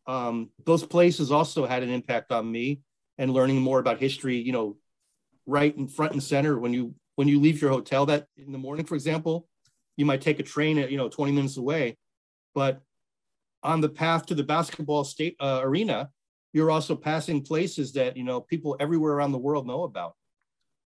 um, 0.07 0.51
those 0.65 0.85
places 0.85 1.31
also 1.33 1.67
had 1.67 1.83
an 1.83 1.91
impact 1.91 2.31
on 2.31 2.51
me 2.51 2.81
and 3.17 3.33
learning 3.33 3.61
more 3.61 3.79
about 3.79 4.01
history 4.01 4.37
you 4.37 4.53
know 4.53 4.77
right 5.47 5.77
in 5.77 5.89
front 5.89 6.13
and 6.13 6.23
center. 6.23 6.59
When 6.59 6.73
you 6.73 6.95
when 7.17 7.29
you 7.29 7.41
leave 7.41 7.61
your 7.61 7.71
hotel 7.71 8.07
that 8.07 8.27
in 8.37 8.53
the 8.53 8.59
morning 8.59 8.87
for 8.87 8.95
example 8.95 9.49
you 9.97 10.05
might 10.05 10.21
take 10.21 10.41
a 10.41 10.43
train 10.43 10.79
at 10.79 10.91
you 10.91 10.97
know 10.97 11.09
20 11.09 11.33
minutes 11.33 11.57
away. 11.57 11.97
But 12.55 12.83
on 13.63 13.81
the 13.81 13.89
path 13.89 14.27
to 14.27 14.35
the 14.35 14.43
basketball 14.43 15.05
state 15.05 15.37
uh, 15.41 15.61
arena 15.63 16.11
you're 16.55 16.71
also 16.71 16.95
passing 16.95 17.43
places 17.43 17.93
that 17.93 18.17
you 18.17 18.25
know 18.25 18.41
people 18.41 18.77
everywhere 18.81 19.13
around 19.13 19.33
the 19.33 19.39
world 19.39 19.67
know 19.67 19.83
about. 19.83 20.15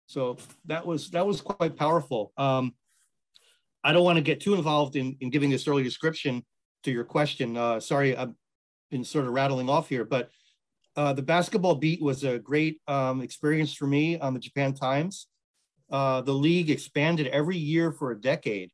So 0.07 0.37
that 0.67 0.85
was 0.85 1.11
that 1.11 1.27
was 1.27 1.41
quite 1.41 1.77
powerful. 1.77 2.33
Um, 2.37 2.75
i 3.85 3.93
don't 3.93 4.05
want 4.05 4.17
to 4.17 4.23
get 4.23 4.41
too 4.41 4.55
involved 4.55 4.97
in, 4.97 5.17
in 5.21 5.31
giving 5.31 5.51
this 5.51 5.67
early 5.67 5.83
description 5.83 6.45
to 6.83 6.91
your 6.91 7.05
question 7.05 7.57
uh, 7.57 7.79
sorry 7.81 8.17
i've 8.17 8.33
been 8.91 9.05
sort 9.05 9.25
of 9.25 9.33
rattling 9.33 9.69
off 9.69 9.89
here 9.89 10.05
but 10.05 10.31
uh, 10.97 11.13
the 11.13 11.23
basketball 11.23 11.75
beat 11.75 12.03
was 12.03 12.25
a 12.25 12.39
great 12.39 12.81
um, 12.87 13.23
experience 13.23 13.73
for 13.73 13.87
me 13.87 14.19
on 14.19 14.35
the 14.35 14.41
Japan 14.41 14.75
Times. 14.75 15.27
Uh, 15.91 16.21
the 16.21 16.35
league 16.35 16.71
expanded 16.71 17.27
every 17.29 17.57
year 17.57 17.93
for 17.93 18.11
a 18.11 18.21
decade. 18.21 18.71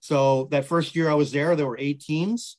So 0.00 0.48
that 0.50 0.64
first 0.64 0.94
year 0.94 1.10
I 1.10 1.14
was 1.14 1.32
there, 1.32 1.56
there 1.56 1.66
were 1.66 1.78
eight 1.78 2.00
teams. 2.00 2.56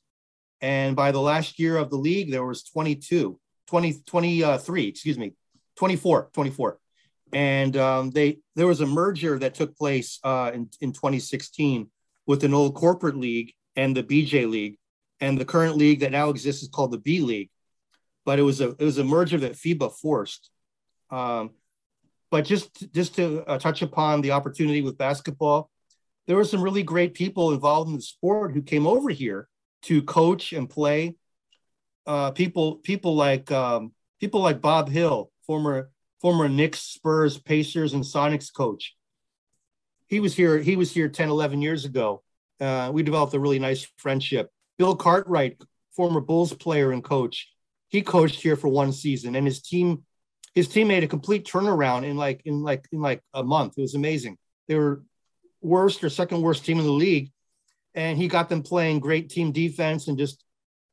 And 0.60 0.94
by 0.94 1.10
the 1.10 1.20
last 1.20 1.58
year 1.58 1.76
of 1.76 1.90
the 1.90 1.96
league, 1.96 2.30
there 2.30 2.44
was 2.44 2.62
22, 2.64 3.38
20, 3.66 4.02
23, 4.04 4.86
excuse 4.86 5.18
me, 5.18 5.32
24, 5.76 6.30
24. 6.32 6.78
And 7.32 7.76
um, 7.76 8.10
they 8.10 8.38
there 8.56 8.66
was 8.66 8.80
a 8.80 8.86
merger 8.86 9.38
that 9.38 9.54
took 9.54 9.76
place 9.76 10.18
uh, 10.24 10.50
in, 10.52 10.68
in 10.80 10.92
2016 10.92 11.88
with 12.26 12.44
an 12.44 12.54
old 12.54 12.74
corporate 12.74 13.16
league 13.16 13.52
and 13.76 13.96
the 13.96 14.02
BJ 14.02 14.48
League. 14.48 14.78
And 15.20 15.38
the 15.38 15.44
current 15.44 15.76
league 15.76 16.00
that 16.00 16.12
now 16.12 16.30
exists 16.30 16.62
is 16.62 16.68
called 16.68 16.92
the 16.92 16.98
B 16.98 17.20
League 17.20 17.50
but 18.24 18.38
it 18.38 18.42
was 18.42 18.60
a 18.60 18.70
it 18.70 18.84
was 18.84 18.98
a 18.98 19.04
merger 19.04 19.38
that 19.38 19.52
FIBA 19.52 19.92
forced. 19.92 20.50
Um, 21.10 21.50
but 22.30 22.44
just 22.44 22.92
just 22.92 23.16
to 23.16 23.42
uh, 23.46 23.58
touch 23.58 23.82
upon 23.82 24.20
the 24.20 24.32
opportunity 24.32 24.82
with 24.82 24.98
basketball, 24.98 25.70
there 26.26 26.36
were 26.36 26.44
some 26.44 26.62
really 26.62 26.82
great 26.82 27.14
people 27.14 27.52
involved 27.52 27.90
in 27.90 27.96
the 27.96 28.02
sport 28.02 28.52
who 28.52 28.62
came 28.62 28.86
over 28.86 29.10
here 29.10 29.48
to 29.82 30.02
coach 30.02 30.52
and 30.52 30.68
play. 30.68 31.16
Uh, 32.06 32.30
people 32.30 32.76
people 32.76 33.16
like 33.16 33.50
um, 33.50 33.92
people 34.20 34.40
like 34.40 34.60
Bob 34.60 34.88
Hill, 34.88 35.30
former 35.46 35.90
former 36.20 36.48
Knicks, 36.48 36.80
Spurs, 36.80 37.38
Pacers, 37.38 37.94
and 37.94 38.04
Sonics 38.04 38.52
coach. 38.52 38.96
He 40.06 40.20
was 40.20 40.34
here. 40.34 40.58
He 40.58 40.76
was 40.76 40.92
here 40.92 41.08
10, 41.08 41.28
11 41.28 41.62
years 41.62 41.84
ago. 41.84 42.22
Uh, 42.60 42.90
we 42.92 43.02
developed 43.02 43.34
a 43.34 43.40
really 43.40 43.58
nice 43.58 43.86
friendship. 43.96 44.50
Bill 44.78 44.96
Cartwright, 44.96 45.62
former 45.94 46.20
Bulls 46.20 46.52
player 46.52 46.92
and 46.92 47.02
coach, 47.02 47.48
he 47.90 48.02
coached 48.02 48.40
here 48.40 48.56
for 48.56 48.68
one 48.68 48.92
season 48.92 49.36
and 49.36 49.46
his 49.46 49.60
team 49.60 50.04
his 50.54 50.68
team 50.68 50.88
made 50.88 51.04
a 51.04 51.08
complete 51.08 51.46
turnaround 51.46 52.04
in 52.04 52.16
like 52.16 52.40
in 52.44 52.62
like 52.62 52.86
in 52.90 53.00
like 53.00 53.22
a 53.34 53.44
month 53.44 53.74
it 53.76 53.82
was 53.82 53.94
amazing 53.94 54.38
they 54.68 54.76
were 54.76 55.02
worst 55.60 56.02
or 56.02 56.08
second 56.08 56.40
worst 56.40 56.64
team 56.64 56.78
in 56.78 56.86
the 56.86 56.90
league 56.90 57.30
and 57.94 58.16
he 58.16 58.28
got 58.28 58.48
them 58.48 58.62
playing 58.62 59.00
great 59.00 59.28
team 59.28 59.52
defense 59.52 60.08
and 60.08 60.16
just 60.16 60.42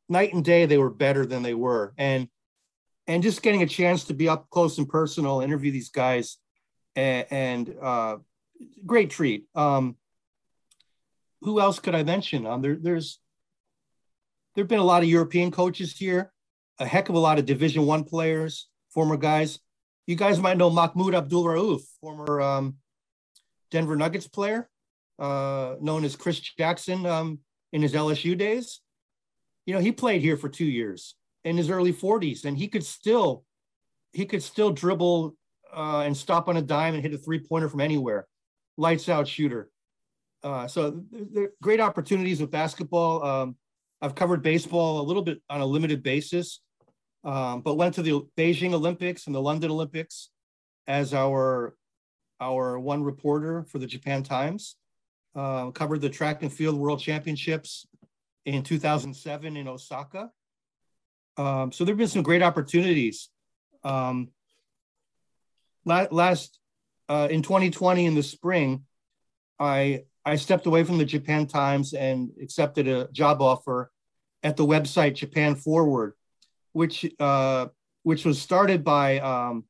night 0.09 0.33
and 0.33 0.43
day 0.43 0.65
they 0.65 0.77
were 0.77 0.89
better 0.89 1.25
than 1.25 1.43
they 1.43 1.53
were 1.53 1.93
and 1.97 2.27
and 3.07 3.23
just 3.23 3.41
getting 3.41 3.63
a 3.63 3.67
chance 3.67 4.05
to 4.05 4.13
be 4.13 4.27
up 4.27 4.49
close 4.49 4.77
and 4.77 4.89
personal 4.89 5.41
interview 5.41 5.71
these 5.71 5.89
guys 5.89 6.37
and, 6.95 7.25
and 7.31 7.75
uh, 7.81 8.17
great 8.85 9.09
treat 9.09 9.45
um, 9.55 9.95
who 11.41 11.59
else 11.59 11.79
could 11.79 11.95
i 11.95 12.03
mention 12.03 12.45
um, 12.45 12.61
there, 12.61 12.75
there's 12.75 13.19
there 14.55 14.63
have 14.63 14.69
been 14.69 14.79
a 14.79 14.83
lot 14.83 15.03
of 15.03 15.09
european 15.09 15.51
coaches 15.51 15.95
here 15.95 16.31
a 16.79 16.85
heck 16.85 17.09
of 17.09 17.15
a 17.15 17.19
lot 17.19 17.39
of 17.39 17.45
Division 17.45 17.85
One 17.85 18.03
players, 18.03 18.67
former 18.89 19.17
guys. 19.17 19.59
You 20.05 20.15
guys 20.15 20.39
might 20.39 20.57
know 20.57 20.69
Mahmoud 20.69 21.15
Abdul 21.15 21.43
Rauf, 21.43 21.81
former 21.99 22.39
um, 22.39 22.75
Denver 23.71 23.95
Nuggets 23.95 24.27
player, 24.27 24.69
uh, 25.19 25.75
known 25.81 26.05
as 26.05 26.15
Chris 26.15 26.39
Jackson 26.39 27.05
um, 27.05 27.39
in 27.73 27.81
his 27.81 27.93
LSU 27.93 28.37
days. 28.37 28.79
You 29.65 29.73
know, 29.73 29.81
he 29.81 29.91
played 29.91 30.21
here 30.21 30.37
for 30.37 30.49
two 30.49 30.65
years 30.65 31.15
in 31.47 31.57
his 31.57 31.69
early 31.69 31.93
40s, 31.93 32.45
and 32.45 32.57
he 32.57 32.67
could 32.67 32.85
still 32.85 33.43
he 34.13 34.25
could 34.25 34.41
still 34.41 34.71
dribble 34.71 35.35
uh, 35.75 36.03
and 36.05 36.15
stop 36.15 36.47
on 36.47 36.57
a 36.57 36.61
dime 36.61 36.93
and 36.93 37.03
hit 37.03 37.13
a 37.13 37.17
three 37.17 37.39
pointer 37.39 37.69
from 37.69 37.81
anywhere. 37.81 38.27
Lights 38.77 39.09
out 39.09 39.27
shooter. 39.27 39.69
Uh, 40.43 40.67
so 40.67 41.01
there 41.11 41.49
great 41.61 41.79
opportunities 41.79 42.39
with 42.39 42.51
basketball. 42.51 43.23
Um, 43.23 43.55
I've 44.01 44.15
covered 44.15 44.43
baseball 44.43 45.01
a 45.01 45.05
little 45.05 45.23
bit 45.23 45.41
on 45.49 45.61
a 45.61 45.65
limited 45.65 46.03
basis 46.03 46.61
um, 47.23 47.61
but 47.61 47.75
went 47.75 47.95
to 47.95 48.01
the 48.01 48.21
Beijing 48.37 48.73
Olympics 48.73 49.27
and 49.27 49.35
the 49.35 49.41
London 49.41 49.71
Olympics 49.71 50.29
as 50.87 51.13
our 51.13 51.75
our 52.39 52.79
one 52.79 53.03
reporter 53.03 53.65
for 53.69 53.79
the 53.79 53.87
Japan 53.87 54.23
Times. 54.23 54.77
Uh, 55.35 55.69
covered 55.71 56.01
the 56.01 56.09
track 56.09 56.41
and 56.41 56.51
field 56.51 56.75
world 56.75 56.99
championships 56.99 57.85
in 58.45 58.63
2007 58.63 59.57
in 59.57 59.67
Osaka. 59.67 60.31
Um, 61.37 61.71
so 61.71 61.85
there 61.85 61.93
have 61.93 61.99
been 61.99 62.07
some 62.07 62.23
great 62.23 62.41
opportunities. 62.41 63.29
Um, 63.83 64.29
last 65.85 66.59
uh, 67.07 67.27
in 67.29 67.41
2020 67.41 68.05
in 68.05 68.15
the 68.15 68.23
spring, 68.23 68.83
I 69.59 70.03
I 70.25 70.35
stepped 70.35 70.65
away 70.65 70.83
from 70.83 70.97
the 70.97 71.05
Japan 71.05 71.47
Times 71.47 71.93
and 71.93 72.31
accepted 72.41 72.87
a 72.87 73.07
job 73.11 73.41
offer 73.41 73.91
at 74.43 74.57
the 74.57 74.65
website 74.65 75.15
Japan 75.15 75.55
Forward, 75.55 76.13
which 76.73 77.05
uh, 77.19 77.67
which 78.03 78.25
was 78.25 78.41
started 78.41 78.83
by 78.83 79.19
um, 79.19 79.63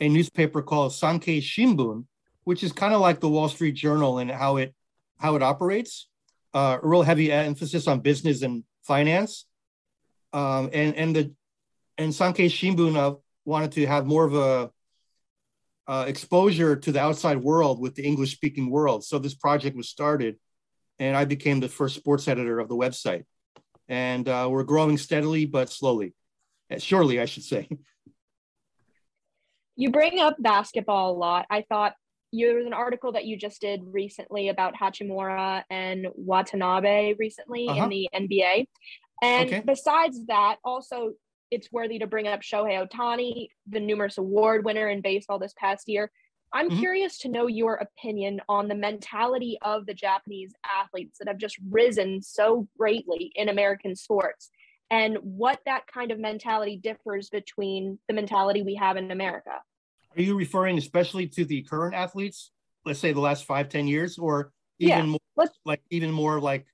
a 0.00 0.08
newspaper 0.08 0.62
called 0.62 0.92
Sankei 0.92 1.40
Shimbun, 1.40 2.04
which 2.44 2.62
is 2.62 2.72
kind 2.72 2.92
of 2.92 3.00
like 3.00 3.20
the 3.20 3.28
Wall 3.28 3.48
Street 3.48 3.72
Journal 3.72 4.18
and 4.18 4.30
how 4.30 4.58
it 4.58 4.74
how 5.18 5.36
it 5.36 5.42
operates. 5.42 6.08
Uh, 6.52 6.78
a 6.80 6.86
real 6.86 7.02
heavy 7.02 7.32
emphasis 7.32 7.88
on 7.88 7.98
business 7.98 8.42
and 8.42 8.62
finance, 8.82 9.46
um, 10.34 10.68
and 10.72 10.96
and 10.96 11.16
the 11.16 11.32
and 11.96 12.12
Sankei 12.12 12.46
Shimbun 12.46 12.96
uh, 12.96 13.14
wanted 13.44 13.72
to 13.72 13.86
have 13.86 14.04
more 14.04 14.24
of 14.24 14.34
a 14.34 14.70
uh, 15.86 16.04
exposure 16.08 16.76
to 16.76 16.92
the 16.92 17.00
outside 17.00 17.38
world 17.38 17.80
with 17.80 17.94
the 17.94 18.04
English 18.04 18.32
speaking 18.32 18.68
world. 18.68 19.04
So 19.04 19.18
this 19.18 19.34
project 19.34 19.76
was 19.76 19.88
started, 19.88 20.36
and 20.98 21.16
I 21.16 21.24
became 21.24 21.60
the 21.60 21.68
first 21.68 21.94
sports 21.94 22.26
editor 22.26 22.58
of 22.58 22.68
the 22.68 22.74
website. 22.74 23.24
And 23.88 24.28
uh, 24.28 24.48
we're 24.50 24.64
growing 24.64 24.98
steadily 24.98 25.46
but 25.46 25.70
slowly. 25.70 26.14
Uh, 26.70 26.78
surely 26.78 27.20
I 27.20 27.26
should 27.26 27.44
say. 27.44 27.68
You 29.76 29.90
bring 29.90 30.20
up 30.20 30.36
basketball 30.38 31.10
a 31.10 31.18
lot. 31.18 31.46
I 31.50 31.64
thought 31.68 31.94
there 32.32 32.54
was 32.54 32.66
an 32.66 32.72
article 32.72 33.12
that 33.12 33.24
you 33.24 33.36
just 33.36 33.60
did 33.60 33.80
recently 33.84 34.48
about 34.48 34.74
Hachimura 34.74 35.62
and 35.70 36.06
Watanabe 36.14 37.14
recently 37.18 37.68
uh-huh. 37.68 37.84
in 37.84 37.88
the 37.88 38.08
NBA. 38.14 38.66
And 39.22 39.48
okay. 39.48 39.62
besides 39.64 40.26
that, 40.26 40.56
also 40.64 41.12
it's 41.50 41.70
worthy 41.70 41.98
to 41.98 42.06
bring 42.06 42.26
up 42.26 42.40
Shohei 42.40 42.86
Ohtani, 42.86 43.48
the 43.68 43.80
numerous 43.80 44.18
award 44.18 44.64
winner 44.64 44.88
in 44.88 45.00
baseball 45.00 45.38
this 45.38 45.54
past 45.56 45.88
year. 45.88 46.10
I'm 46.52 46.70
mm-hmm. 46.70 46.78
curious 46.78 47.18
to 47.18 47.28
know 47.28 47.46
your 47.48 47.74
opinion 47.74 48.40
on 48.48 48.68
the 48.68 48.74
mentality 48.74 49.58
of 49.62 49.86
the 49.86 49.94
Japanese 49.94 50.52
athletes 50.64 51.18
that 51.18 51.28
have 51.28 51.38
just 51.38 51.56
risen 51.68 52.22
so 52.22 52.68
greatly 52.78 53.32
in 53.34 53.48
American 53.48 53.96
sports 53.96 54.50
and 54.90 55.16
what 55.22 55.58
that 55.66 55.86
kind 55.86 56.12
of 56.12 56.18
mentality 56.20 56.76
differs 56.76 57.28
between 57.30 57.98
the 58.08 58.14
mentality 58.14 58.62
we 58.62 58.76
have 58.76 58.96
in 58.96 59.10
America. 59.10 59.50
Are 60.16 60.22
you 60.22 60.36
referring 60.36 60.78
especially 60.78 61.26
to 61.28 61.44
the 61.44 61.62
current 61.62 61.94
athletes, 61.94 62.52
let's 62.84 63.00
say 63.00 63.12
the 63.12 63.20
last 63.20 63.44
five, 63.44 63.68
10 63.68 63.88
years, 63.88 64.18
or 64.18 64.52
even 64.78 64.98
yeah, 64.98 65.06
more, 65.06 65.20
let's, 65.36 65.58
like 65.64 65.82
even 65.90 66.12
more 66.12 66.40
like 66.40 66.66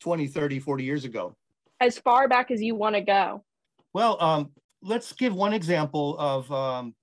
20, 0.00 0.28
30, 0.28 0.60
40 0.60 0.84
years 0.84 1.04
ago? 1.04 1.36
As 1.80 1.98
far 1.98 2.28
back 2.28 2.50
as 2.50 2.62
you 2.62 2.74
want 2.74 2.94
to 2.96 3.02
go. 3.02 3.44
Well, 3.92 4.16
um, 4.22 4.50
let's 4.82 5.12
give 5.12 5.34
one 5.34 5.52
example 5.52 6.16
of 6.18 6.50
um, 6.52 6.94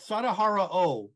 Sadahara 0.00 0.68
O. 0.70 1.10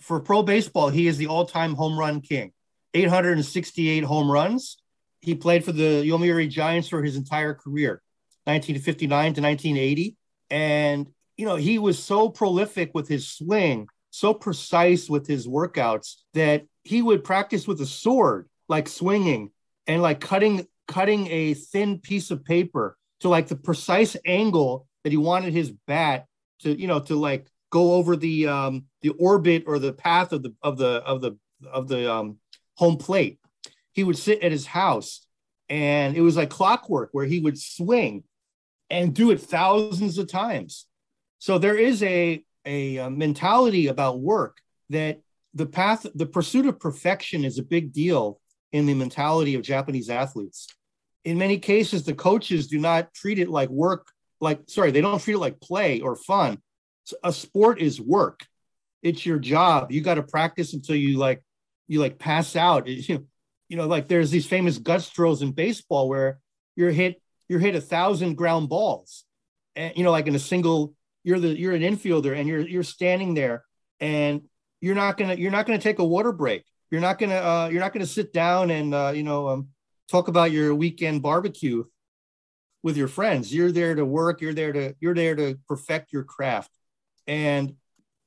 For 0.00 0.20
pro 0.20 0.42
baseball, 0.42 0.90
he 0.90 1.08
is 1.08 1.16
the 1.16 1.26
all-time 1.26 1.74
home 1.74 1.98
run 1.98 2.20
king. 2.20 2.52
868 2.94 4.04
home 4.04 4.30
runs. 4.30 4.78
He 5.20 5.34
played 5.34 5.64
for 5.64 5.72
the 5.72 6.04
Yomiuri 6.04 6.48
Giants 6.48 6.88
for 6.88 7.02
his 7.02 7.16
entire 7.16 7.54
career, 7.54 8.00
1959 8.44 9.34
to 9.34 9.40
1980. 9.40 10.16
And, 10.50 11.08
you 11.36 11.44
know, 11.44 11.56
he 11.56 11.78
was 11.78 12.02
so 12.02 12.28
prolific 12.28 12.92
with 12.94 13.08
his 13.08 13.28
swing, 13.28 13.88
so 14.10 14.32
precise 14.32 15.10
with 15.10 15.26
his 15.26 15.46
workouts 15.46 16.14
that 16.34 16.64
he 16.84 17.02
would 17.02 17.24
practice 17.24 17.66
with 17.66 17.80
a 17.80 17.86
sword, 17.86 18.48
like 18.68 18.88
swinging 18.88 19.50
and 19.86 20.00
like 20.00 20.20
cutting 20.20 20.66
cutting 20.88 21.28
a 21.28 21.54
thin 21.54 21.98
piece 21.98 22.30
of 22.32 22.44
paper 22.44 22.96
to 23.20 23.28
like 23.28 23.46
the 23.46 23.56
precise 23.56 24.16
angle 24.26 24.86
that 25.04 25.10
he 25.10 25.16
wanted 25.16 25.52
his 25.52 25.70
bat 25.86 26.26
to, 26.60 26.78
you 26.78 26.88
know, 26.88 26.98
to 27.00 27.14
like 27.14 27.46
go 27.70 27.94
over 27.94 28.16
the 28.16 28.48
um, 28.48 28.86
the 29.02 29.10
orbit 29.10 29.64
or 29.66 29.78
the 29.78 29.92
path 29.92 30.32
of 30.32 30.42
the 30.42 30.54
of 30.62 30.78
the 30.78 31.02
of 31.04 31.20
the 31.20 31.38
of 31.70 31.88
the 31.88 32.12
um, 32.12 32.38
home 32.76 32.96
plate. 32.96 33.38
He 33.92 34.04
would 34.04 34.18
sit 34.18 34.42
at 34.42 34.52
his 34.52 34.66
house, 34.66 35.26
and 35.68 36.16
it 36.16 36.20
was 36.20 36.36
like 36.36 36.50
clockwork 36.50 37.10
where 37.12 37.26
he 37.26 37.40
would 37.40 37.58
swing 37.58 38.24
and 38.90 39.14
do 39.14 39.30
it 39.30 39.40
thousands 39.40 40.18
of 40.18 40.28
times. 40.28 40.86
So 41.38 41.58
there 41.58 41.76
is 41.76 42.02
a 42.02 42.42
a, 42.64 42.96
a 42.96 43.10
mentality 43.10 43.86
about 43.86 44.20
work 44.20 44.58
that 44.90 45.20
the 45.54 45.66
path, 45.66 46.06
the 46.14 46.26
pursuit 46.26 46.66
of 46.66 46.78
perfection 46.80 47.44
is 47.44 47.58
a 47.58 47.62
big 47.62 47.92
deal 47.92 48.40
in 48.72 48.86
the 48.86 48.94
mentality 48.94 49.54
of 49.54 49.62
Japanese 49.62 50.10
athletes. 50.10 50.68
In 51.24 51.38
many 51.38 51.58
cases, 51.58 52.04
the 52.04 52.14
coaches 52.14 52.68
do 52.68 52.78
not 52.78 53.12
treat 53.12 53.38
it 53.38 53.48
like 53.48 53.68
work, 53.68 54.06
like, 54.40 54.60
sorry, 54.66 54.90
they 54.90 55.00
don't 55.00 55.20
treat 55.20 55.34
it 55.34 55.38
like 55.38 55.60
play 55.60 56.00
or 56.00 56.16
fun 56.16 56.58
a 57.22 57.32
sport 57.32 57.80
is 57.80 58.00
work. 58.00 58.46
It's 59.02 59.24
your 59.24 59.38
job. 59.38 59.92
You 59.92 60.00
got 60.00 60.14
to 60.14 60.22
practice 60.22 60.72
until 60.74 60.96
you 60.96 61.18
like 61.18 61.42
you 61.86 62.00
like 62.00 62.18
pass 62.18 62.56
out. 62.56 62.86
you 62.88 63.26
know, 63.70 63.86
like 63.86 64.08
there's 64.08 64.30
these 64.30 64.46
famous 64.46 64.78
guts 64.78 65.08
throws 65.08 65.42
in 65.42 65.52
baseball 65.52 66.08
where 66.08 66.38
you're 66.76 66.90
hit 66.90 67.20
you're 67.48 67.60
hit 67.60 67.74
a 67.74 67.80
thousand 67.80 68.34
ground 68.34 68.68
balls, 68.68 69.24
and 69.76 69.96
you 69.96 70.04
know, 70.04 70.10
like 70.10 70.26
in 70.26 70.34
a 70.34 70.40
single. 70.40 70.94
You're 71.24 71.40
the 71.40 71.58
you're 71.58 71.74
an 71.74 71.82
infielder 71.82 72.34
and 72.34 72.48
you're 72.48 72.66
you're 72.66 72.84
standing 72.84 73.34
there 73.34 73.64
and 74.00 74.42
you're 74.80 74.94
not 74.94 75.18
gonna 75.18 75.34
you're 75.34 75.50
not 75.50 75.66
gonna 75.66 75.78
take 75.78 75.98
a 75.98 76.04
water 76.04 76.32
break. 76.32 76.64
You're 76.90 77.02
not 77.02 77.18
gonna 77.18 77.34
uh, 77.34 77.68
you're 77.70 77.82
not 77.82 77.92
gonna 77.92 78.06
sit 78.06 78.32
down 78.32 78.70
and 78.70 78.94
uh, 78.94 79.12
you 79.14 79.24
know 79.24 79.48
um, 79.48 79.68
talk 80.10 80.28
about 80.28 80.50
your 80.50 80.74
weekend 80.74 81.22
barbecue 81.22 81.84
with 82.82 82.96
your 82.96 83.08
friends. 83.08 83.54
You're 83.54 83.72
there 83.72 83.94
to 83.94 84.04
work. 84.04 84.40
You're 84.40 84.54
there 84.54 84.72
to 84.72 84.94
you're 85.00 85.14
there 85.14 85.36
to 85.36 85.58
perfect 85.68 86.12
your 86.12 86.24
craft. 86.24 86.70
And 87.26 87.74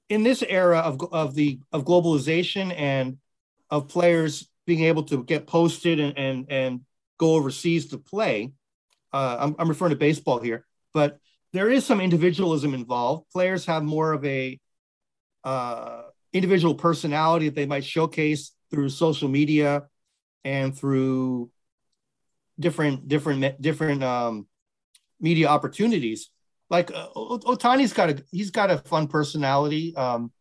in 0.10 0.24
this 0.24 0.44
era 0.44 0.80
of, 0.80 1.02
of 1.12 1.36
the 1.36 1.60
of 1.72 1.86
globalization 1.86 2.74
and 2.78 3.18
of 3.70 3.88
players 3.88 4.48
being 4.66 4.84
able 4.84 5.04
to 5.04 5.24
get 5.24 5.48
posted 5.48 6.00
and 6.00 6.18
and, 6.18 6.46
and 6.50 6.82
go 7.18 7.36
overseas 7.36 7.88
to 7.88 7.98
play, 7.98 8.52
uh, 9.14 9.38
I'm, 9.40 9.56
I'm 9.60 9.70
referring 9.70 9.92
to 9.92 9.96
baseball 9.96 10.40
here, 10.40 10.66
but 10.94 11.20
there 11.54 11.70
is 11.70 11.86
some 11.86 12.00
individualism 12.00 12.74
involved. 12.74 13.30
Players 13.32 13.66
have 13.66 13.84
more 13.84 14.14
of 14.14 14.24
a 14.26 14.60
uh, 15.44 16.04
individual 16.34 16.76
personality 16.76 17.50
that 17.50 17.56
they 17.56 17.66
might 17.66 17.84
showcase 17.84 18.52
through 18.70 18.90
social 18.90 19.28
media 19.28 19.84
and 20.44 20.78
through 20.78 21.50
different 22.62 23.08
different 23.08 23.62
different 23.62 24.04
um, 24.04 24.48
media 25.20 25.48
opportunities 25.48 26.30
like 26.72 26.90
uh, 26.90 27.10
Ohtani's 27.14 27.92
got 27.92 28.10
a 28.10 28.24
he's 28.32 28.50
got 28.50 28.72
a 28.72 28.78
fun 28.78 29.08
personality. 29.08 29.94
Um, 29.96 30.32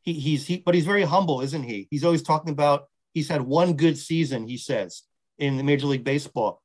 he, 0.00 0.14
he's 0.14 0.46
he, 0.46 0.56
but 0.56 0.74
he's 0.74 0.86
very 0.86 1.02
humble, 1.02 1.42
isn't 1.42 1.62
he? 1.62 1.86
He's 1.90 2.02
always 2.02 2.22
talking 2.22 2.50
about 2.50 2.88
he's 3.12 3.28
had 3.28 3.42
one 3.42 3.74
good 3.74 3.98
season. 3.98 4.48
He 4.48 4.56
says 4.56 5.02
in 5.36 5.58
the 5.58 5.62
Major 5.62 5.86
League 5.86 6.02
Baseball, 6.02 6.62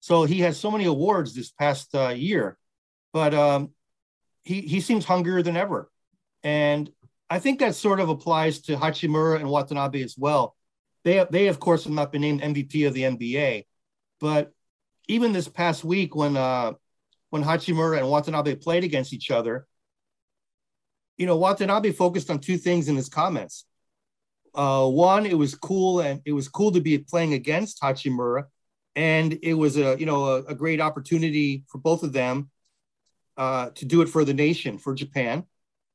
so 0.00 0.24
he 0.24 0.40
has 0.40 0.58
so 0.58 0.70
many 0.70 0.86
awards 0.86 1.34
this 1.34 1.50
past 1.52 1.94
uh, 1.94 2.08
year, 2.08 2.56
but 3.12 3.34
um, 3.34 3.72
he 4.44 4.62
he 4.62 4.80
seems 4.80 5.04
hungrier 5.04 5.42
than 5.42 5.56
ever, 5.56 5.90
and 6.42 6.90
I 7.28 7.38
think 7.38 7.58
that 7.58 7.74
sort 7.74 8.00
of 8.00 8.08
applies 8.08 8.62
to 8.62 8.76
Hachimura 8.76 9.36
and 9.40 9.50
Watanabe 9.50 10.02
as 10.02 10.16
well. 10.16 10.56
They 11.04 11.22
they 11.30 11.48
of 11.48 11.60
course 11.60 11.84
have 11.84 11.92
not 11.92 12.12
been 12.12 12.22
named 12.22 12.40
MVP 12.40 12.86
of 12.86 12.94
the 12.94 13.02
NBA, 13.02 13.66
but 14.20 14.52
even 15.08 15.32
this 15.32 15.48
past 15.48 15.84
week 15.84 16.14
when 16.14 16.36
uh, 16.36 16.72
when 17.30 17.42
Hachimura 17.42 17.98
and 17.98 18.08
Watanabe 18.08 18.56
played 18.56 18.84
against 18.84 19.12
each 19.12 19.30
other, 19.30 19.66
you 21.16 21.26
know, 21.26 21.36
Watanabe 21.36 21.92
focused 21.92 22.30
on 22.30 22.38
two 22.38 22.56
things 22.58 22.88
in 22.88 22.96
his 22.96 23.08
comments. 23.08 23.64
Uh, 24.54 24.86
one, 24.86 25.26
it 25.26 25.36
was 25.36 25.54
cool 25.54 26.00
and 26.00 26.22
it 26.24 26.32
was 26.32 26.48
cool 26.48 26.72
to 26.72 26.80
be 26.80 26.98
playing 26.98 27.34
against 27.34 27.80
Hachimura, 27.82 28.44
and 28.94 29.38
it 29.42 29.54
was 29.54 29.76
a 29.76 29.96
you 29.98 30.06
know 30.06 30.24
a, 30.24 30.42
a 30.44 30.54
great 30.54 30.80
opportunity 30.80 31.64
for 31.68 31.78
both 31.78 32.02
of 32.02 32.12
them 32.12 32.50
uh, 33.36 33.70
to 33.74 33.84
do 33.84 34.02
it 34.02 34.08
for 34.08 34.24
the 34.24 34.34
nation 34.34 34.78
for 34.78 34.94
Japan. 34.94 35.44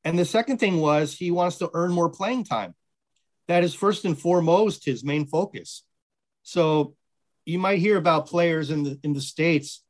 And 0.04 0.18
the 0.18 0.24
second 0.24 0.58
thing 0.58 0.78
was 0.78 1.14
he 1.14 1.30
wants 1.30 1.58
to 1.58 1.70
earn 1.74 1.92
more 1.92 2.08
playing 2.08 2.44
time. 2.44 2.74
That 3.48 3.64
is 3.64 3.74
first 3.74 4.04
and 4.04 4.18
foremost 4.18 4.84
his 4.84 5.04
main 5.04 5.26
focus. 5.26 5.84
So 6.42 6.94
you 7.44 7.58
might 7.58 7.78
hear 7.78 7.96
about 7.96 8.26
players 8.26 8.70
in 8.70 8.82
the 8.84 8.98
in 9.02 9.12
the 9.12 9.20
states 9.20 9.82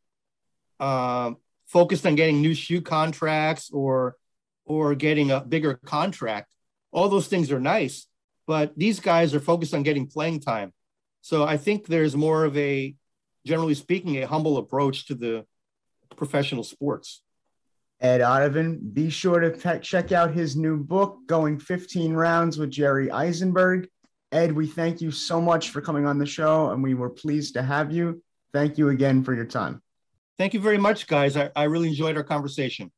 uh, 0.80 1.32
focused 1.66 2.06
on 2.06 2.14
getting 2.14 2.40
new 2.40 2.54
shoe 2.54 2.80
contracts 2.80 3.70
or 3.72 4.16
or 4.64 4.94
getting 4.94 5.30
a 5.30 5.40
bigger 5.40 5.74
contract. 5.84 6.52
All 6.92 7.08
those 7.08 7.28
things 7.28 7.50
are 7.50 7.60
nice, 7.60 8.06
but 8.46 8.76
these 8.76 9.00
guys 9.00 9.34
are 9.34 9.40
focused 9.40 9.74
on 9.74 9.82
getting 9.82 10.06
playing 10.06 10.40
time. 10.40 10.72
So 11.20 11.44
I 11.44 11.56
think 11.56 11.86
there's 11.86 12.16
more 12.16 12.44
of 12.44 12.56
a, 12.56 12.94
generally 13.46 13.74
speaking, 13.74 14.18
a 14.18 14.26
humble 14.26 14.58
approach 14.58 15.06
to 15.06 15.14
the 15.14 15.46
professional 16.16 16.64
sports. 16.64 17.22
Ed 18.00 18.20
Odeven, 18.20 18.92
be 18.92 19.10
sure 19.10 19.38
to 19.38 19.78
check 19.78 20.10
out 20.10 20.34
his 20.34 20.56
new 20.56 20.76
book, 20.76 21.18
Going 21.26 21.58
15 21.58 22.12
Rounds 22.12 22.58
with 22.58 22.70
Jerry 22.70 23.06
Izenberg. 23.06 23.86
Ed, 24.32 24.52
we 24.52 24.66
thank 24.66 25.02
you 25.02 25.10
so 25.10 25.40
much 25.40 25.70
for 25.70 25.82
coming 25.82 26.06
on 26.06 26.18
the 26.18 26.26
show, 26.26 26.70
and 26.70 26.82
we 26.82 26.94
were 26.94 27.10
pleased 27.10 27.54
to 27.54 27.62
have 27.62 27.92
you. 27.92 28.22
Thank 28.54 28.78
you 28.78 28.88
again 28.88 29.22
for 29.22 29.34
your 29.34 29.44
time. 29.44 29.82
Thank 30.38 30.54
you 30.54 30.60
very 30.60 30.78
much, 30.78 31.06
guys. 31.06 31.36
I, 31.36 31.50
I 31.54 31.64
really 31.64 31.88
enjoyed 31.88 32.16
our 32.16 32.24
conversation. 32.24 32.90